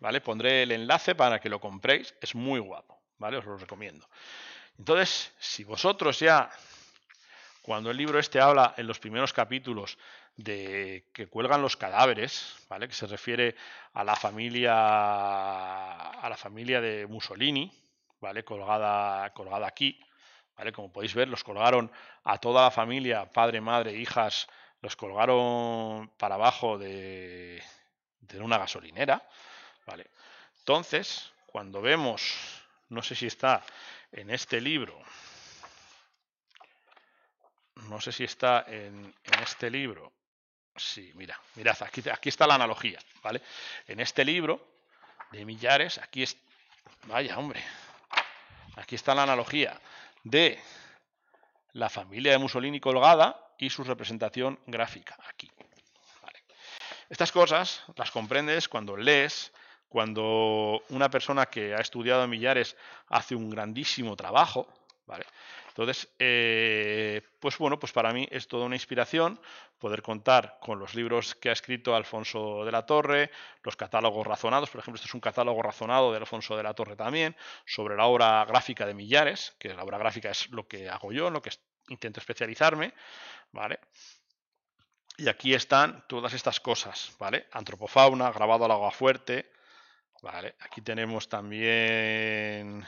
¿vale? 0.00 0.20
Pondré 0.20 0.62
el 0.62 0.72
enlace 0.72 1.14
para 1.14 1.40
que 1.40 1.48
lo 1.48 1.60
compréis, 1.60 2.14
es 2.20 2.34
muy 2.34 2.60
guapo, 2.60 3.00
¿vale? 3.18 3.36
Os 3.36 3.44
lo 3.44 3.56
recomiendo. 3.56 4.08
Entonces, 4.78 5.32
si 5.38 5.64
vosotros 5.64 6.20
ya, 6.20 6.50
cuando 7.62 7.90
el 7.90 7.96
libro 7.96 8.18
este 8.18 8.40
habla 8.40 8.74
en 8.76 8.86
los 8.86 8.98
primeros 8.98 9.32
capítulos 9.32 9.98
de 10.36 11.08
que 11.12 11.26
cuelgan 11.26 11.62
los 11.62 11.76
cadáveres, 11.76 12.56
¿vale? 12.68 12.86
Que 12.86 12.94
se 12.94 13.06
refiere 13.06 13.56
a 13.92 14.04
la 14.04 14.14
familia 14.14 14.72
a 14.72 16.28
la 16.28 16.36
familia 16.36 16.80
de 16.80 17.06
Mussolini, 17.06 17.72
¿vale? 18.20 18.44
Colgada 18.44 19.32
colgada 19.34 19.66
aquí, 19.66 20.00
¿vale? 20.56 20.72
Como 20.72 20.92
podéis 20.92 21.14
ver, 21.14 21.28
los 21.28 21.42
colgaron 21.42 21.90
a 22.22 22.38
toda 22.38 22.62
la 22.62 22.70
familia, 22.70 23.28
padre, 23.30 23.60
madre, 23.60 23.94
hijas, 23.94 24.48
los 24.80 24.94
colgaron 24.94 26.08
para 26.16 26.36
abajo 26.36 26.78
de, 26.78 27.60
de 28.20 28.40
una 28.40 28.58
gasolinera, 28.58 29.26
Vale. 29.88 30.10
Entonces, 30.58 31.32
cuando 31.46 31.80
vemos, 31.80 32.36
no 32.90 33.02
sé 33.02 33.14
si 33.14 33.26
está 33.26 33.64
en 34.12 34.28
este 34.28 34.60
libro, 34.60 35.00
no 37.88 37.98
sé 37.98 38.12
si 38.12 38.24
está 38.24 38.66
en, 38.68 39.14
este 39.40 39.70
libro, 39.70 40.12
sí, 40.76 41.10
mira, 41.14 41.40
mirad, 41.54 41.82
aquí, 41.82 42.02
aquí 42.10 42.28
está 42.28 42.46
la 42.46 42.56
analogía, 42.56 42.98
¿vale? 43.22 43.40
En 43.86 43.98
este 44.00 44.26
libro 44.26 44.60
de 45.32 45.46
Millares, 45.46 45.96
aquí 45.96 46.22
es, 46.22 46.36
vaya 47.04 47.38
hombre, 47.38 47.64
aquí 48.76 48.94
está 48.94 49.14
la 49.14 49.22
analogía 49.22 49.80
de 50.22 50.62
la 51.72 51.88
familia 51.88 52.32
de 52.32 52.38
Mussolini 52.38 52.78
colgada 52.78 53.54
y 53.56 53.70
su 53.70 53.84
representación 53.84 54.60
gráfica, 54.66 55.16
aquí. 55.30 55.50
Estas 57.08 57.32
cosas 57.32 57.84
las 57.96 58.10
comprendes 58.10 58.68
cuando 58.68 58.94
lees 58.94 59.50
cuando 59.88 60.82
una 60.90 61.10
persona 61.10 61.46
que 61.46 61.74
ha 61.74 61.80
estudiado 61.80 62.26
Millares 62.28 62.76
hace 63.08 63.34
un 63.34 63.50
grandísimo 63.50 64.16
trabajo, 64.16 64.68
¿vale? 65.06 65.24
Entonces, 65.68 66.08
eh, 66.18 67.22
pues 67.38 67.56
bueno, 67.56 67.78
pues 67.78 67.92
para 67.92 68.12
mí 68.12 68.26
es 68.32 68.48
toda 68.48 68.66
una 68.66 68.74
inspiración 68.74 69.40
poder 69.78 70.02
contar 70.02 70.58
con 70.60 70.80
los 70.80 70.94
libros 70.96 71.36
que 71.36 71.50
ha 71.50 71.52
escrito 71.52 71.94
Alfonso 71.94 72.64
de 72.64 72.72
la 72.72 72.84
Torre, 72.84 73.30
los 73.62 73.76
catálogos 73.76 74.26
razonados, 74.26 74.70
por 74.70 74.80
ejemplo, 74.80 74.96
este 74.96 75.06
es 75.06 75.14
un 75.14 75.20
catálogo 75.20 75.62
razonado 75.62 76.10
de 76.10 76.18
Alfonso 76.18 76.56
de 76.56 76.64
la 76.64 76.74
Torre 76.74 76.96
también, 76.96 77.36
sobre 77.64 77.96
la 77.96 78.06
obra 78.06 78.44
gráfica 78.44 78.86
de 78.86 78.94
Millares, 78.94 79.54
que 79.58 79.72
la 79.72 79.84
obra 79.84 79.98
gráfica 79.98 80.30
es 80.30 80.50
lo 80.50 80.66
que 80.66 80.88
hago 80.88 81.12
yo, 81.12 81.28
en 81.28 81.34
lo 81.34 81.42
que 81.42 81.50
intento 81.88 82.18
especializarme, 82.18 82.92
¿vale? 83.52 83.78
Y 85.16 85.28
aquí 85.28 85.54
están 85.54 86.04
todas 86.08 86.32
estas 86.32 86.60
cosas, 86.60 87.14
¿vale? 87.18 87.46
Antropofauna, 87.52 88.30
grabado 88.32 88.64
al 88.64 88.72
agua 88.72 88.90
fuerte, 88.90 89.50
Vale, 90.20 90.56
aquí 90.58 90.80
tenemos 90.80 91.28
también 91.28 92.84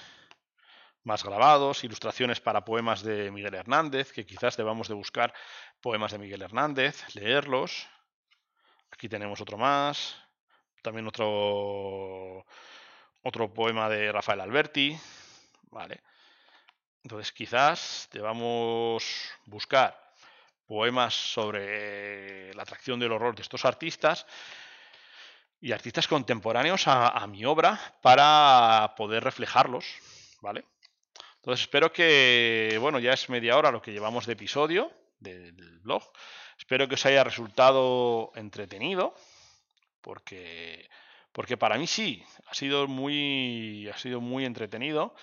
más 1.05 1.23
grabados, 1.23 1.85
ilustraciones 1.85 2.41
para 2.41 2.65
poemas 2.65 3.05
de 3.05 3.31
Miguel 3.31 3.55
Hernández, 3.55 4.11
que 4.13 4.27
quizás 4.27 4.57
debamos 4.57 4.89
de 4.89 4.95
buscar 4.95 5.33
poemas 5.81 6.11
de 6.11 6.19
Miguel 6.19 6.43
Hernández, 6.43 7.15
leerlos. 7.15 7.87
Aquí 8.91 9.09
tenemos 9.09 9.41
otro 9.41 9.57
más, 9.57 10.17
también 10.83 11.07
otro 11.07 12.45
otro 13.23 13.55
poema 13.55 13.89
de 13.89 14.11
Rafael 14.11 14.41
Alberti, 14.41 14.99
vale. 15.71 16.03
Entonces 17.05 17.31
quizás 17.31 18.09
debamos 18.13 19.31
buscar 19.47 20.13
poemas 20.67 21.15
sobre 21.15 22.53
la 22.55 22.63
atracción 22.63 22.99
del 22.99 23.13
horror 23.13 23.37
de 23.37 23.43
estos 23.43 23.65
artistas 23.65 24.27
y 25.61 25.73
artistas 25.73 26.09
contemporáneos 26.09 26.85
a, 26.87 27.27
mi 27.27 27.45
obra 27.45 27.79
para 28.01 28.95
poder 28.97 29.23
reflejarlos, 29.23 29.85
¿vale? 30.41 30.65
Entonces 31.37 31.63
espero 31.63 31.93
que, 31.93 32.79
bueno, 32.81 32.99
ya 32.99 33.13
es 33.13 33.29
media 33.29 33.57
hora 33.57 33.71
lo 33.71 33.83
que 33.83 33.93
llevamos 33.93 34.27
de 34.27 34.33
episodio 34.33 34.91
del 35.19 35.79
blog. 35.81 36.03
Espero 36.59 36.89
que 36.89 36.95
os 36.95 37.07
haya 37.07 37.25
resultado 37.25 38.33
entretenido, 38.35 39.15
porque, 40.01 40.89
porque 41.33 41.57
para 41.57 41.77
mí 41.77 41.87
sí, 41.87 42.25
ha 42.47 42.55
sido 42.55 42.87
muy, 42.87 43.89
ha 43.89 43.99
sido 43.99 44.21
muy 44.21 44.45
entretenido. 44.45 45.15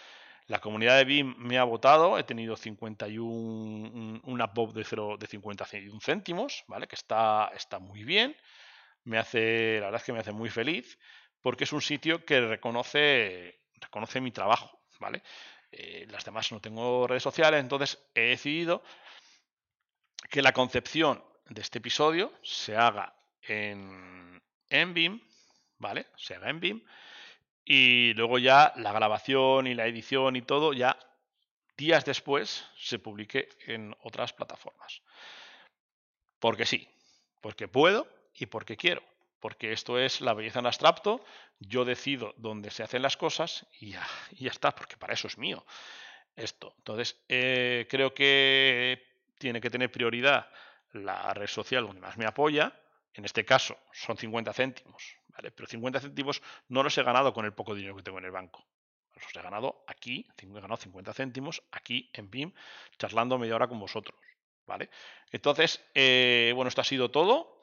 La 0.46 0.60
comunidad 0.60 0.98
de 0.98 1.06
BIM 1.06 1.36
me 1.38 1.58
ha 1.58 1.64
votado, 1.64 2.18
he 2.18 2.24
tenido 2.24 2.56
51, 2.56 4.22
una 4.24 4.54
pop 4.54 4.74
de, 4.74 4.84
0, 4.84 5.18
de 5.20 5.28
51 5.28 6.00
céntimos, 6.00 6.64
¿vale? 6.68 6.88
Que 6.88 6.96
está, 6.96 7.52
está 7.54 7.80
muy 7.80 8.04
bien 8.04 8.36
me 9.08 9.18
hace, 9.18 9.80
la 9.80 9.88
verdad 9.88 10.02
es 10.02 10.06
que 10.06 10.14
me 10.14 10.20
hace 10.20 10.34
muy 10.34 10.50
feliz 10.50 11.00
porque 11.42 11.64
es 11.64 11.72
un 11.72 11.82
sitio 11.82 12.26
que 12.26 12.42
reconoce, 12.42 13.62
reconoce 13.76 14.20
mi 14.20 14.32
trabajo, 14.32 14.82
¿vale? 15.00 15.24
Eh, 15.72 16.06
las 16.10 16.26
demás 16.26 16.52
no 16.52 16.60
tengo 16.60 17.08
redes 17.08 17.24
sociales, 17.24 17.62
entonces 17.62 18.00
he 18.14 18.30
decidido 18.30 18.84
que 20.30 20.42
la 20.42 20.52
concepción 20.52 21.24
de 21.48 21.62
este 21.62 21.78
episodio 21.78 22.34
se 22.44 22.76
haga 22.76 23.16
en, 23.42 24.42
en 24.70 24.94
BIM, 24.94 25.22
¿vale? 25.78 26.08
Se 26.18 26.36
haga 26.36 26.50
en 26.50 26.60
BIM 26.60 26.84
y 27.64 28.14
luego 28.14 28.40
ya 28.40 28.74
la 28.76 28.92
grabación 28.92 29.68
y 29.68 29.74
la 29.74 29.88
edición 29.88 30.36
y 30.36 30.42
todo 30.42 30.74
ya 30.74 30.98
días 31.78 32.04
después 32.04 32.66
se 32.78 33.00
publique 33.00 33.48
en 33.68 33.96
otras 34.02 34.34
plataformas. 34.34 35.02
Porque 36.40 36.66
sí, 36.66 36.90
porque 37.42 37.68
puedo 37.68 38.17
y 38.38 38.46
porque 38.46 38.78
quiero. 38.78 39.04
Porque 39.40 39.72
esto 39.72 40.00
es 40.00 40.22
la 40.22 40.34
belleza 40.34 40.60
en 40.60 40.66
abstracto, 40.66 41.24
yo 41.60 41.86
decido 41.86 42.34
dónde 42.38 42.72
se 42.72 42.82
hacen 42.82 43.04
las 43.04 43.18
cosas 43.18 43.68
y 43.80 43.92
ya, 43.92 44.08
ya 44.32 44.50
está, 44.50 44.74
porque 44.74 44.98
para 44.98 45.14
eso 45.14 45.28
es 45.28 45.38
mío 45.38 45.64
esto. 46.38 46.74
Entonces, 46.78 47.20
eh, 47.28 47.88
creo 47.90 48.14
que 48.14 49.04
tiene 49.38 49.60
que 49.60 49.70
tener 49.70 49.92
prioridad 49.92 50.50
la 50.94 51.34
red 51.34 51.48
social 51.48 51.86
donde 51.86 52.00
más 52.00 52.18
me 52.18 52.26
apoya. 52.26 52.80
En 53.14 53.26
este 53.26 53.44
caso 53.44 53.78
son 53.92 54.16
50 54.16 54.54
céntimos, 54.54 55.18
¿vale? 55.30 55.52
Pero 55.52 55.68
50 55.68 56.00
céntimos 56.00 56.42
no 56.70 56.84
los 56.84 56.98
he 56.98 57.04
ganado 57.04 57.34
con 57.34 57.46
el 57.46 57.54
poco 57.54 57.74
dinero 57.74 57.96
que 57.96 58.04
tengo 58.04 58.20
en 58.20 58.26
el 58.26 58.32
banco. 58.32 58.66
Los 59.16 59.36
he 59.36 59.42
ganado 59.42 59.84
aquí, 59.88 60.28
he 60.38 60.46
ganado 60.46 60.78
50 60.78 61.14
céntimos 61.14 61.64
aquí 61.72 62.12
en 62.14 62.30
BIM, 62.30 62.54
charlando 63.00 63.40
media 63.40 63.56
hora 63.56 63.68
con 63.68 63.80
vosotros, 63.80 64.20
¿vale? 64.68 64.92
Entonces, 65.32 65.84
eh, 65.96 66.52
bueno, 66.56 66.70
esto 66.70 66.82
ha 66.82 66.84
sido 66.84 67.10
todo 67.10 67.60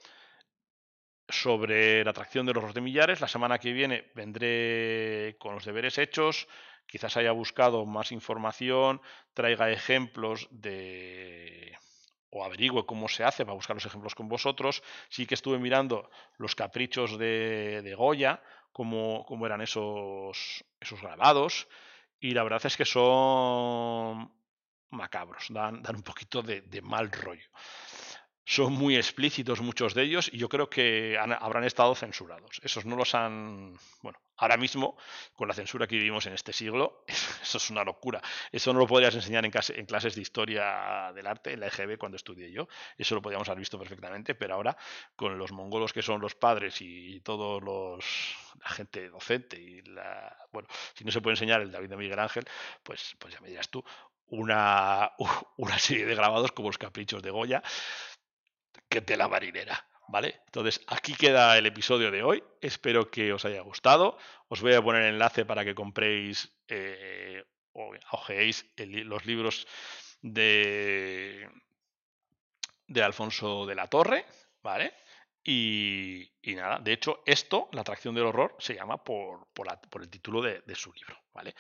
sobre 1.43 2.05
la 2.05 2.11
atracción 2.11 2.47
de 2.47 2.55
los 2.55 2.65
de. 2.65 3.21
La 3.21 3.29
semana 3.29 3.59
que 3.59 3.73
viene 3.73 4.11
vendré 4.15 5.37
con 5.39 5.55
los 5.55 5.65
deberes 5.65 5.99
hechos, 5.99 6.49
quizás 6.87 7.17
haya 7.17 7.33
buscado 7.33 7.85
más 7.87 8.13
información, 8.13 9.01
traiga 9.35 9.71
ejemplos 9.71 10.49
de 10.51 11.77
o 12.31 12.45
averigüe 12.45 12.85
cómo 12.85 13.09
se 13.09 13.23
hace 13.23 13.45
para 13.45 13.55
buscar 13.55 13.77
los 13.77 13.87
ejemplos 13.87 14.15
con 14.15 14.29
vosotros. 14.29 14.83
Sí 15.09 15.25
que 15.27 15.35
estuve 15.35 15.59
mirando 15.59 16.11
los 16.37 16.55
caprichos 16.57 17.17
de, 17.17 17.95
Goya, 17.97 18.43
cómo, 18.73 19.25
cómo, 19.27 19.47
eran 19.47 19.61
esos, 19.61 20.65
esos 20.81 21.01
grabados, 21.01 21.69
y 22.19 22.33
la 22.33 22.43
verdad 22.43 22.67
es 22.67 22.77
que 22.77 22.85
son 22.85 24.33
macabros, 24.91 25.47
dan, 25.51 25.81
dan 25.83 25.97
un 25.97 26.03
poquito 26.03 26.43
de, 26.43 26.63
de 26.63 26.83
mal 26.83 27.11
rollo 27.13 27.49
son 28.45 28.75
muy 28.75 28.97
explícitos 28.97 29.61
muchos 29.61 29.95
de 29.95 30.03
ellos 30.03 30.29
y 30.33 30.39
yo 30.39 30.49
creo 30.49 30.69
que 30.69 31.19
habrán 31.19 31.65
estado 31.65 31.95
censurados. 31.95 32.61
Esos 32.63 32.85
no 32.85 32.95
los 32.95 33.15
han... 33.15 33.75
Bueno, 34.03 34.19
ahora 34.37 34.59
mismo, 34.59 34.99
con 35.35 35.49
la 35.49 35.55
censura 35.55 35.87
que 35.87 35.97
vivimos 35.97 36.27
en 36.27 36.35
este 36.35 36.53
siglo, 36.53 37.05
eso 37.43 37.59
es 37.59 37.71
una 37.71 37.85
locura. 37.85 38.21
Eso 38.53 38.73
no 38.73 38.81
lo 38.81 38.87
podrías 38.87 39.15
enseñar 39.15 39.47
en, 39.47 39.51
clases 39.87 40.15
de 40.15 40.21
historia 40.21 41.11
del 41.15 41.27
arte, 41.27 41.55
en 41.55 41.61
la 41.61 41.69
EGB, 41.69 41.97
cuando 41.97 42.17
estudié 42.17 42.53
yo. 42.53 42.69
Eso 42.99 43.15
lo 43.15 43.23
podríamos 43.23 43.49
haber 43.49 43.61
visto 43.61 43.79
perfectamente, 43.79 44.35
pero 44.35 44.55
ahora, 44.55 44.77
con 45.17 45.39
los 45.39 45.53
mongolos 45.53 45.95
que 45.95 46.03
son 46.03 46.21
los 46.21 46.35
padres 46.35 46.77
y 46.81 47.21
todos 47.21 47.63
los... 47.63 48.05
la 48.63 48.69
gente 48.69 49.09
docente 49.09 49.59
y 49.59 49.81
la... 49.83 50.37
Bueno, 50.53 50.69
si 50.95 51.05
no 51.05 51.11
se 51.11 51.23
puede 51.23 51.33
enseñar 51.33 51.63
el 51.63 51.73
David 51.73 51.89
de 51.89 51.97
Miguel 51.97 52.19
Ángel, 52.19 52.45
pues, 52.83 53.17
pues 53.19 53.33
ya 53.33 53.41
me 53.41 53.49
dirás 53.49 53.71
tú, 53.71 53.83
una, 54.27 55.13
una 55.57 55.79
serie 55.79 56.05
de 56.05 56.15
grabados 56.15 56.53
como 56.53 56.69
los 56.69 56.79
caprichos 56.79 57.23
de 57.23 57.31
Goya 57.31 57.63
de 59.01 59.17
la 59.17 59.29
marinera. 59.29 59.87
¿Vale? 60.07 60.43
Entonces, 60.47 60.83
aquí 60.87 61.15
queda 61.15 61.57
el 61.57 61.65
episodio 61.65 62.11
de 62.11 62.23
hoy. 62.23 62.45
Espero 62.61 63.11
que 63.11 63.33
os 63.33 63.45
haya 63.47 63.63
gustado. 63.63 64.19
Os 64.49 64.61
voy 64.61 64.75
a 64.75 64.83
poner 64.83 65.03
el 65.03 65.15
enlace 65.15 65.47
para 65.47 65.65
que 65.65 65.75
compréis 65.75 66.53
eh, 66.69 67.43
o 67.73 67.95
ojeéis 68.13 68.67
los 68.77 69.25
libros 69.25 69.67
de, 70.21 71.49
de 72.87 73.03
Alfonso 73.03 73.67
de 73.67 73.75
la 73.75 73.89
Torre, 73.89 74.27
¿vale? 74.63 74.95
Y, 75.47 76.31
nada, 76.57 76.79
de 76.79 76.95
hecho, 76.95 77.23
esto, 77.27 77.69
la 77.73 77.83
atracción 77.83 78.15
del 78.15 78.25
horror, 78.25 78.57
se 78.59 78.75
llama 78.75 79.05
por, 79.05 79.47
por, 79.53 79.69
el 80.01 80.09
título 80.09 80.41
de, 80.41 80.63
su 80.75 80.91
libro, 80.95 81.19
¿vale? 81.35 81.55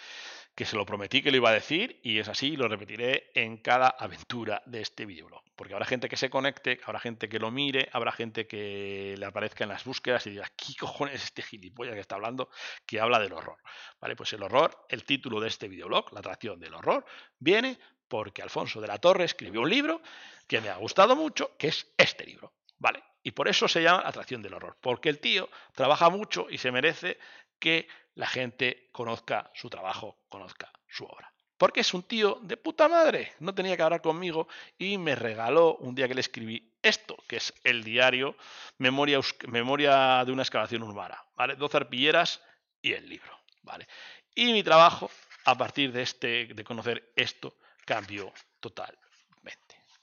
Que 0.54 0.64
se 0.64 0.74
lo 0.74 0.86
prometí 0.86 1.20
que 1.20 1.30
lo 1.30 1.36
iba 1.36 1.50
a 1.50 1.52
decir 1.52 2.00
y 2.02 2.18
es 2.18 2.28
así, 2.28 2.52
y 2.52 2.56
lo 2.56 2.66
repetiré 2.66 3.30
en 3.34 3.58
cada 3.58 3.88
aventura 3.88 4.62
de 4.64 4.80
este 4.80 5.04
videoblog. 5.04 5.44
Porque 5.54 5.74
habrá 5.74 5.84
gente 5.84 6.08
que 6.08 6.16
se 6.16 6.30
conecte, 6.30 6.80
habrá 6.84 6.98
gente 6.98 7.28
que 7.28 7.38
lo 7.38 7.50
mire, 7.50 7.90
habrá 7.92 8.10
gente 8.10 8.46
que 8.46 9.16
le 9.18 9.26
aparezca 9.26 9.64
en 9.64 9.70
las 9.70 9.84
búsquedas 9.84 10.26
y 10.26 10.30
diga, 10.30 10.50
¿qué 10.56 10.74
cojones 10.80 11.16
es 11.16 11.24
este 11.24 11.42
gilipollas 11.42 11.94
que 11.94 12.00
está 12.00 12.14
hablando 12.14 12.48
que 12.86 13.00
habla 13.00 13.18
del 13.18 13.34
horror? 13.34 13.58
¿Vale? 14.00 14.16
Pues 14.16 14.32
el 14.32 14.42
horror, 14.42 14.86
el 14.88 15.04
título 15.04 15.40
de 15.40 15.48
este 15.48 15.68
videoblog, 15.68 16.10
la 16.14 16.20
atracción 16.20 16.58
del 16.58 16.72
horror, 16.72 17.04
viene 17.38 17.78
porque 18.08 18.40
Alfonso 18.40 18.80
de 18.80 18.86
la 18.86 18.98
Torre 18.98 19.24
escribió 19.24 19.60
un 19.60 19.68
libro 19.68 20.00
que 20.46 20.62
me 20.62 20.70
ha 20.70 20.76
gustado 20.76 21.14
mucho, 21.16 21.54
que 21.58 21.68
es 21.68 21.92
este 21.98 22.24
libro. 22.24 22.54
¿Vale? 22.84 23.02
Y 23.22 23.30
por 23.30 23.48
eso 23.48 23.66
se 23.66 23.82
llama 23.82 24.02
atracción 24.04 24.42
del 24.42 24.52
horror, 24.52 24.76
porque 24.78 25.08
el 25.08 25.18
tío 25.18 25.48
trabaja 25.74 26.10
mucho 26.10 26.48
y 26.50 26.58
se 26.58 26.70
merece 26.70 27.18
que 27.58 27.88
la 28.14 28.26
gente 28.26 28.90
conozca 28.92 29.50
su 29.54 29.70
trabajo, 29.70 30.18
conozca 30.28 30.70
su 30.86 31.06
obra. 31.06 31.32
Porque 31.56 31.80
es 31.80 31.94
un 31.94 32.02
tío 32.02 32.40
de 32.42 32.58
puta 32.58 32.86
madre, 32.86 33.32
no 33.40 33.54
tenía 33.54 33.74
que 33.74 33.82
hablar 33.82 34.02
conmigo 34.02 34.48
y 34.76 34.98
me 34.98 35.14
regaló 35.14 35.76
un 35.76 35.94
día 35.94 36.08
que 36.08 36.14
le 36.14 36.20
escribí 36.20 36.74
esto, 36.82 37.16
que 37.26 37.36
es 37.36 37.54
el 37.64 37.84
diario 37.84 38.36
Memoria, 38.76 39.18
Memoria 39.48 40.22
de 40.26 40.32
una 40.32 40.42
excavación 40.42 40.82
urbana, 40.82 41.24
¿vale? 41.36 41.56
12 41.56 41.78
arpilleras 41.78 42.42
y 42.82 42.92
el 42.92 43.08
libro, 43.08 43.40
¿vale? 43.62 43.88
Y 44.34 44.52
mi 44.52 44.62
trabajo, 44.62 45.10
a 45.46 45.56
partir 45.56 45.90
de, 45.90 46.02
este, 46.02 46.48
de 46.48 46.64
conocer 46.64 47.14
esto, 47.16 47.56
cambió 47.86 48.30
total 48.60 48.94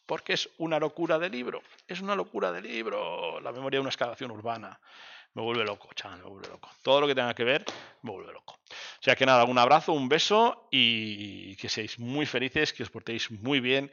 porque 0.05 0.33
es 0.33 0.49
una 0.57 0.79
locura 0.79 1.19
de 1.19 1.29
libro, 1.29 1.61
es 1.87 2.01
una 2.01 2.15
locura 2.15 2.51
de 2.51 2.61
libro, 2.61 3.39
la 3.39 3.51
memoria 3.51 3.77
de 3.77 3.81
una 3.81 3.89
excavación 3.89 4.31
urbana. 4.31 4.79
Me 5.33 5.41
vuelve 5.41 5.63
loco, 5.63 5.89
chaval, 5.93 6.19
me 6.19 6.29
vuelve 6.29 6.49
loco. 6.49 6.69
Todo 6.81 6.99
lo 6.99 7.07
que 7.07 7.15
tenga 7.15 7.33
que 7.33 7.45
ver, 7.45 7.63
me 8.01 8.11
vuelve 8.11 8.33
loco. 8.33 8.59
O 8.65 9.03
sea 9.03 9.15
que 9.15 9.25
nada, 9.25 9.45
un 9.45 9.57
abrazo, 9.57 9.93
un 9.93 10.09
beso 10.09 10.67
y 10.71 11.55
que 11.55 11.69
seáis 11.69 11.99
muy 11.99 12.25
felices, 12.25 12.73
que 12.73 12.83
os 12.83 12.89
portéis 12.89 13.31
muy 13.31 13.61
bien 13.61 13.89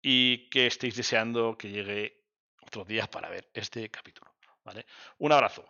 y 0.00 0.48
que 0.50 0.68
estéis 0.68 0.94
deseando 0.94 1.58
que 1.58 1.70
llegue 1.70 2.22
otros 2.62 2.86
días 2.86 3.08
para 3.08 3.28
ver 3.28 3.50
este 3.52 3.90
capítulo. 3.90 4.30
¿vale? 4.66 4.86
Un 5.18 5.32
abrazo. 5.32 5.64